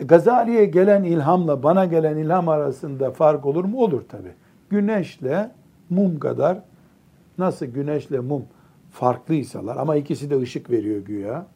E, 0.00 0.04
Gazali'ye 0.04 0.64
gelen 0.64 1.02
ilhamla 1.02 1.62
bana 1.62 1.84
gelen 1.84 2.16
ilham 2.16 2.48
arasında 2.48 3.10
fark 3.10 3.46
olur 3.46 3.64
mu? 3.64 3.78
Olur 3.78 4.02
tabi. 4.08 4.32
Güneşle 4.70 5.50
mum 5.90 6.18
kadar 6.18 6.58
nasıl 7.38 7.66
güneşle 7.66 8.20
mum 8.20 8.44
farklıysalar 8.90 9.76
ama 9.76 9.96
ikisi 9.96 10.30
de 10.30 10.38
ışık 10.38 10.70
veriyor 10.70 11.00
güya. 11.00 11.46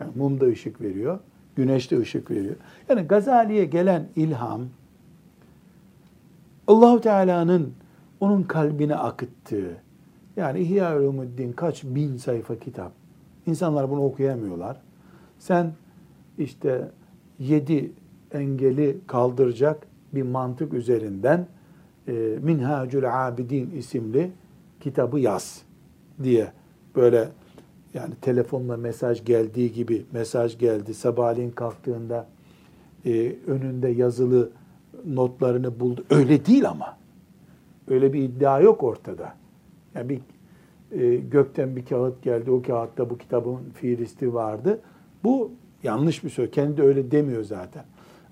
Yani 0.00 0.10
mum 0.14 0.40
da 0.40 0.46
ışık 0.46 0.80
veriyor, 0.80 1.18
güneş 1.56 1.90
de 1.90 1.98
ışık 1.98 2.30
veriyor. 2.30 2.56
Yani 2.88 3.02
Gazali'ye 3.02 3.64
gelen 3.64 4.08
ilham 4.16 4.60
Allahu 6.66 7.00
Teala'nın 7.00 7.72
onun 8.20 8.42
kalbine 8.42 8.94
akıttığı 8.94 9.76
yani 10.36 10.58
İhya 10.58 10.98
Ulumuddin 10.98 11.52
kaç 11.52 11.84
bin 11.84 12.16
sayfa 12.16 12.58
kitap. 12.58 12.92
İnsanlar 13.46 13.90
bunu 13.90 14.04
okuyamıyorlar. 14.04 14.80
Sen 15.38 15.72
işte 16.38 16.90
yedi 17.38 17.92
engeli 18.32 18.98
kaldıracak 19.06 19.86
bir 20.14 20.22
mantık 20.22 20.74
üzerinden 20.74 21.46
e, 22.08 22.12
Minhacül 22.42 23.26
Abidin 23.26 23.70
isimli 23.70 24.30
kitabı 24.80 25.18
yaz 25.18 25.62
diye 26.22 26.52
böyle 26.96 27.28
yani 27.96 28.14
telefonla 28.20 28.76
mesaj 28.76 29.24
geldiği 29.24 29.72
gibi 29.72 30.04
mesaj 30.12 30.58
geldi. 30.58 30.94
Sabahleyin 30.94 31.50
kalktığında 31.50 32.26
e, 33.06 33.36
önünde 33.46 33.88
yazılı 33.88 34.50
notlarını 35.06 35.80
buldu. 35.80 36.04
Öyle 36.10 36.46
değil 36.46 36.68
ama. 36.68 36.96
Öyle 37.88 38.12
bir 38.12 38.22
iddia 38.22 38.60
yok 38.60 38.82
ortada. 38.82 39.34
Yani 39.94 40.08
bir 40.08 40.20
e, 41.00 41.16
gökten 41.16 41.76
bir 41.76 41.84
kağıt 41.86 42.22
geldi. 42.22 42.50
O 42.50 42.62
kağıtta 42.62 43.10
bu 43.10 43.18
kitabın 43.18 43.58
fiilisti 43.74 44.34
vardı. 44.34 44.80
Bu 45.24 45.50
yanlış 45.82 46.24
bir 46.24 46.30
söz. 46.30 46.50
Kendi 46.50 46.82
öyle 46.82 47.10
demiyor 47.10 47.42
zaten. 47.44 47.84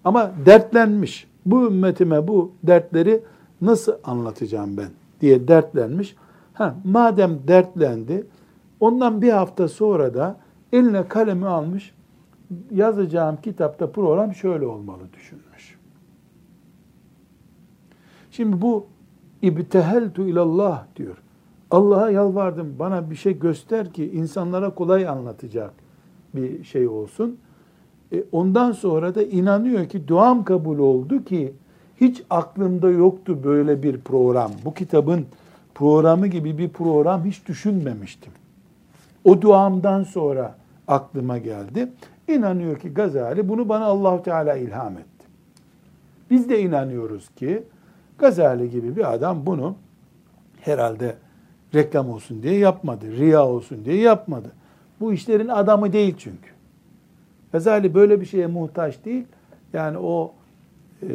Ama 0.05 0.33
dertlenmiş. 0.47 1.29
Bu 1.47 1.67
ümmetime 1.67 2.29
bu 2.29 2.53
dertleri 2.63 3.21
nasıl 3.61 3.93
anlatacağım 4.05 4.77
ben 4.77 4.89
diye 5.21 5.49
dertlenmiş. 5.49 6.17
Ha, 6.55 6.77
madem 6.85 7.39
dertlendi, 7.49 8.27
ondan 8.85 9.23
bir 9.23 9.31
hafta 9.31 9.69
sonra 9.69 10.15
da 10.15 10.37
eline 10.73 11.09
kalemi 11.09 11.47
almış, 11.47 11.95
yazacağım 12.71 13.39
kitapta 13.43 13.91
program 13.91 14.35
şöyle 14.35 14.67
olmalı 14.67 15.03
düşünmüş. 15.13 15.79
Şimdi 18.31 18.63
bu 18.63 18.87
ibteheltu 19.43 20.29
ilallah 20.29 20.85
diyor. 20.97 21.17
Allah'a 21.71 22.11
yalvardım 22.11 22.77
bana 22.79 23.11
bir 23.11 23.17
şey 23.17 23.39
göster 23.39 23.93
ki 23.93 24.11
insanlara 24.11 24.71
kolay 24.71 25.09
anlatacak 25.09 25.73
bir 26.35 26.65
şey 26.65 26.89
olsun. 26.89 27.39
E 28.13 28.25
ondan 28.33 28.73
sonra 28.73 29.15
da 29.15 29.23
inanıyor 29.23 29.89
ki 29.89 30.09
duam 30.09 30.45
kabul 30.45 30.79
oldu 30.79 31.25
ki 31.25 31.53
hiç 32.01 32.23
aklımda 32.31 32.91
yoktu 32.91 33.39
böyle 33.45 33.83
bir 33.83 34.01
program. 34.01 34.51
Bu 34.65 34.75
kitabın 34.75 35.27
programı 35.75 36.27
gibi 36.27 36.59
bir 36.59 36.69
program 36.69 37.25
hiç 37.25 37.49
düşünmemiştim. 37.49 38.33
O 39.25 39.43
duamdan 39.43 40.03
sonra 40.03 40.55
aklıma 40.89 41.39
geldi. 41.39 41.89
İnanıyor 42.29 42.79
ki 42.79 42.95
Gazali 42.95 43.49
bunu 43.49 43.69
bana 43.69 43.85
Allahu 43.85 44.23
Teala 44.23 44.57
ilham 44.57 44.93
etti. 44.93 45.27
Biz 46.31 46.49
de 46.49 46.61
inanıyoruz 46.61 47.29
ki 47.29 47.63
Gazali 48.19 48.71
gibi 48.71 48.97
bir 48.97 49.13
adam 49.15 49.47
bunu 49.47 49.77
herhalde 50.61 51.17
reklam 51.75 52.11
olsun 52.11 52.43
diye 52.43 52.59
yapmadı, 52.59 53.17
riya 53.17 53.47
olsun 53.47 53.85
diye 53.85 53.97
yapmadı. 53.97 54.53
Bu 55.01 55.13
işlerin 55.13 55.49
adamı 55.49 55.93
değil 55.93 56.15
çünkü. 56.19 56.51
Gazali 57.53 57.95
böyle 57.95 58.21
bir 58.21 58.27
şeye 58.27 58.47
muhtaç 58.47 59.05
değil. 59.05 59.25
Yani 59.73 59.99
o 59.99 60.35
e, 61.03 61.09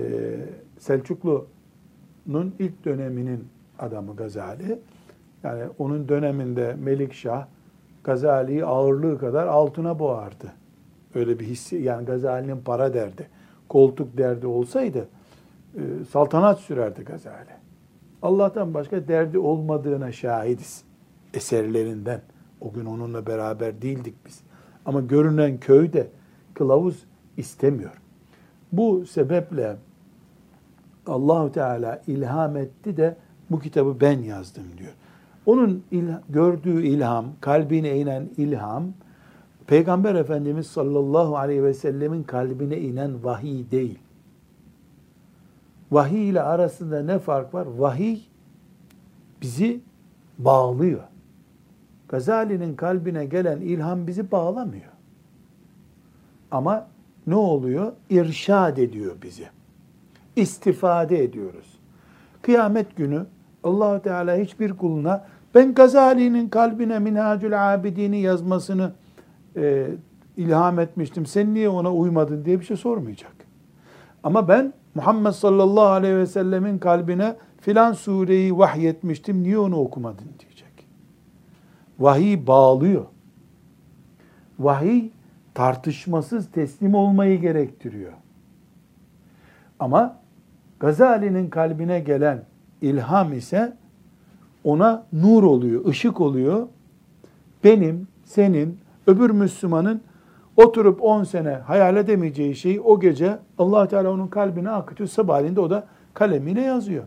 Selçuklu'nun 0.80 2.56
ilk 2.60 2.86
döneminin 2.86 3.48
adamı 3.80 4.16
Gazali. 4.16 4.80
Yani 5.44 5.64
onun 5.78 6.10
döneminde 6.10 6.76
Melikşah 6.84 7.46
Gazali'yi 8.04 8.66
ağırlığı 8.66 9.20
kadar 9.20 9.48
altına 9.48 10.00
boğardı. 10.00 10.52
Öyle 11.16 11.40
bir 11.40 11.46
hissi 11.46 11.76
yani 11.76 12.06
Gazali'nin 12.06 12.62
para 12.62 12.94
derdi, 12.94 13.28
koltuk 13.70 14.18
derdi 14.18 14.48
olsaydı 14.48 15.08
e, 15.76 15.82
saltanat 16.12 16.60
sürerdi 16.60 17.04
Gazali. 17.04 17.60
Allah'tan 18.22 18.74
başka 18.74 19.08
derdi 19.08 19.40
olmadığına 19.40 20.12
şahidiz 20.12 20.84
eserlerinden. 21.34 22.22
O 22.62 22.74
gün 22.74 22.86
onunla 22.86 23.28
beraber 23.28 23.82
değildik 23.82 24.16
biz. 24.26 24.42
Ama 24.86 25.02
görünen 25.02 25.58
köyde 25.58 26.08
kılavuz 26.54 27.06
istemiyor. 27.38 28.02
Bu 28.72 29.06
sebeple 29.06 29.76
Allahu 31.08 31.52
Teala 31.52 32.02
ilham 32.08 32.58
etti 32.58 32.98
de 32.98 33.16
bu 33.50 33.60
kitabı 33.60 34.02
ben 34.02 34.20
yazdım 34.20 34.64
diyor. 34.78 34.94
Onun 35.46 35.84
il, 35.92 36.08
gördüğü 36.30 36.84
ilham, 36.84 37.26
kalbine 37.42 37.98
inen 37.98 38.30
ilham, 38.38 38.84
Peygamber 39.68 40.16
Efendimiz 40.16 40.68
sallallahu 40.68 41.38
aleyhi 41.38 41.64
ve 41.64 41.74
sellemin 41.74 42.24
kalbine 42.24 42.78
inen 42.78 43.24
vahiy 43.24 43.72
değil. 43.72 44.00
Vahiy 45.92 46.30
ile 46.30 46.42
arasında 46.42 47.04
ne 47.04 47.20
fark 47.20 47.54
var? 47.54 47.68
Vahiy 47.78 48.20
bizi 49.42 49.82
bağlıyor. 50.38 51.04
Gazali'nin 52.08 52.76
kalbine 52.76 53.26
gelen 53.26 53.62
ilham 53.62 54.08
bizi 54.08 54.32
bağlamıyor. 54.32 54.92
Ama 56.52 56.88
ne 57.28 57.36
oluyor? 57.36 57.94
İrşad 58.10 58.78
ediyor 58.78 59.16
bizi. 59.24 59.48
İstifade 60.36 61.24
ediyoruz. 61.24 61.80
Kıyamet 62.42 62.96
günü 62.96 63.26
allah 63.64 64.02
Teala 64.02 64.36
hiçbir 64.36 64.74
kuluna 64.74 65.26
ben 65.56 65.74
Gazali'nin 65.74 66.50
kalbine 66.50 67.00
Minhacül 67.00 67.74
Abidini 67.74 68.20
yazmasını 68.22 68.92
e, 69.56 69.88
ilham 70.38 70.80
etmiştim. 70.80 71.26
Sen 71.26 71.54
niye 71.54 71.70
ona 71.70 71.94
uymadın 71.94 72.46
diye 72.46 72.60
bir 72.60 72.66
şey 72.66 72.78
sormayacak. 72.78 73.32
Ama 74.24 74.48
ben 74.48 74.74
Muhammed 74.96 75.32
sallallahu 75.32 75.86
aleyhi 75.86 76.18
ve 76.18 76.26
sellemin 76.26 76.78
kalbine 76.78 77.36
filan 77.62 77.94
sureyi 77.94 78.58
vahyetmiştim. 78.58 79.44
Niye 79.44 79.58
onu 79.58 79.78
okumadın 79.78 80.28
diyecek. 80.40 80.88
Vahiy 82.00 82.48
bağlıyor. 82.48 83.06
Vahiy 84.60 85.10
tartışmasız 85.54 86.52
teslim 86.52 86.96
olmayı 86.96 87.42
gerektiriyor. 87.42 88.14
Ama 89.80 90.20
Gazali'nin 90.80 91.50
kalbine 91.50 92.00
gelen 92.00 92.44
ilham 92.82 93.34
ise 93.34 93.74
ona 94.64 95.06
nur 95.14 95.44
oluyor, 95.44 95.86
ışık 95.86 96.22
oluyor. 96.22 96.68
Benim, 97.64 98.08
senin, 98.26 98.78
öbür 99.08 99.30
Müslümanın 99.30 100.02
oturup 100.58 101.04
10 101.04 101.24
sene 101.24 101.54
hayal 101.54 101.98
edemeyeceği 101.98 102.56
şeyi 102.56 102.82
o 102.82 103.00
gece 103.00 103.40
allah 103.58 103.88
Teala 103.88 104.12
onun 104.12 104.28
kalbine 104.28 104.70
akıtıyor. 104.70 105.10
Sabahleyin 105.10 105.56
o 105.56 105.70
da 105.70 105.88
kalemiyle 106.14 106.62
yazıyor. 106.62 107.04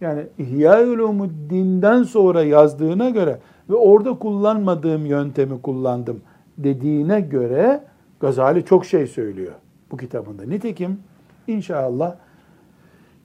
Yani 0.00 0.26
İhya-ül 0.38 1.30
dinden 1.50 2.02
sonra 2.02 2.42
yazdığına 2.42 3.10
göre 3.10 3.38
ve 3.70 3.74
orada 3.74 4.18
kullanmadığım 4.18 5.06
yöntemi 5.06 5.62
kullandım 5.62 6.20
dediğine 6.58 7.20
göre 7.20 7.84
Gazali 8.20 8.64
çok 8.64 8.86
şey 8.86 9.06
söylüyor 9.06 9.52
bu 9.90 9.96
kitabında. 9.96 10.42
Nitekim 10.44 10.98
inşallah 11.46 12.14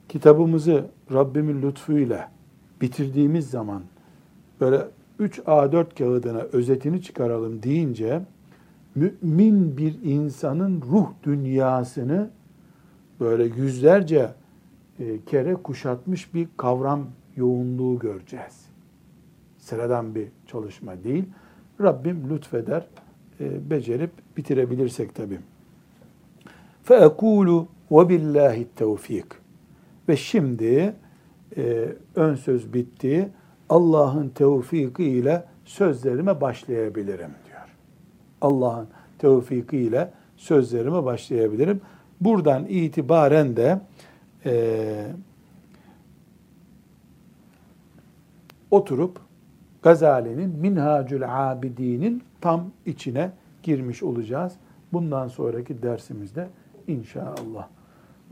kitabımızı 0.09 0.85
Rabbimin 1.13 1.61
lütfuyla 1.61 2.31
bitirdiğimiz 2.81 3.49
zaman 3.49 3.81
böyle 4.61 4.87
3 5.19 5.39
A4 5.39 5.97
kağıdına 5.97 6.39
özetini 6.39 7.01
çıkaralım 7.01 7.63
deyince 7.63 8.21
mümin 8.95 9.77
bir 9.77 10.03
insanın 10.03 10.81
ruh 10.81 11.07
dünyasını 11.23 12.29
böyle 13.19 13.43
yüzlerce 13.43 14.33
e, 14.99 15.25
kere 15.25 15.53
kuşatmış 15.53 16.33
bir 16.33 16.47
kavram 16.57 17.07
yoğunluğu 17.35 17.99
göreceğiz. 17.99 18.65
Sıradan 19.57 20.15
bir 20.15 20.27
çalışma 20.47 21.03
değil. 21.03 21.23
Rabbim 21.81 22.29
lütfeder, 22.29 22.87
e, 23.39 23.69
becerip 23.69 24.11
bitirebilirsek 24.37 25.15
tabii. 25.15 25.39
فَاَكُولُ 26.87 27.65
وَبِاللّٰهِ 27.91 28.65
التَّوْفِيقِ 28.65 29.34
ve 30.08 30.16
şimdi 30.16 30.94
e, 31.56 31.88
ön 32.14 32.34
söz 32.34 32.74
bitti. 32.74 33.28
Allah'ın 33.68 34.28
tevfiki 34.28 35.04
ile 35.04 35.44
sözlerime 35.64 36.40
başlayabilirim 36.40 37.30
diyor. 37.46 37.76
Allah'ın 38.40 38.88
tevfiki 39.18 39.78
ile 39.78 40.10
sözlerime 40.36 41.04
başlayabilirim. 41.04 41.80
Buradan 42.20 42.66
itibaren 42.66 43.56
de 43.56 43.80
e, 44.44 45.06
oturup 48.70 49.20
Gazali'nin 49.82 50.58
Minhacül 50.58 51.50
Abidin'in 51.50 52.22
tam 52.40 52.70
içine 52.86 53.30
girmiş 53.62 54.02
olacağız. 54.02 54.52
Bundan 54.92 55.28
sonraki 55.28 55.82
dersimizde 55.82 56.48
inşallah. 56.86 57.68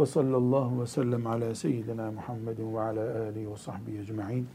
Ve 0.01 0.07
sallallahu 0.07 0.81
ve 0.83 0.87
sellem 0.87 1.27
ala 1.27 1.55
seyyidina 1.55 2.11
Muhammedin 2.11 2.75
ve 2.75 2.81
ala 2.81 3.29
alihi 3.29 3.51
ve 3.51 3.57
sahbihi 3.57 3.99
ecma'in. 3.99 4.47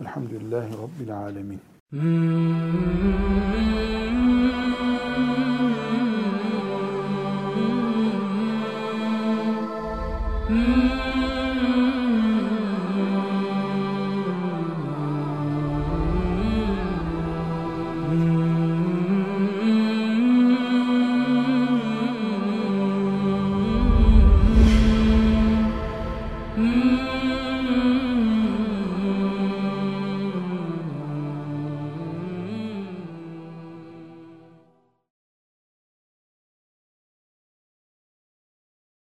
Elhamdülillahi 0.00 0.72
Rabbil 0.72 1.18
alemin. 1.18 1.60
Mm-hmm. 1.92 3.00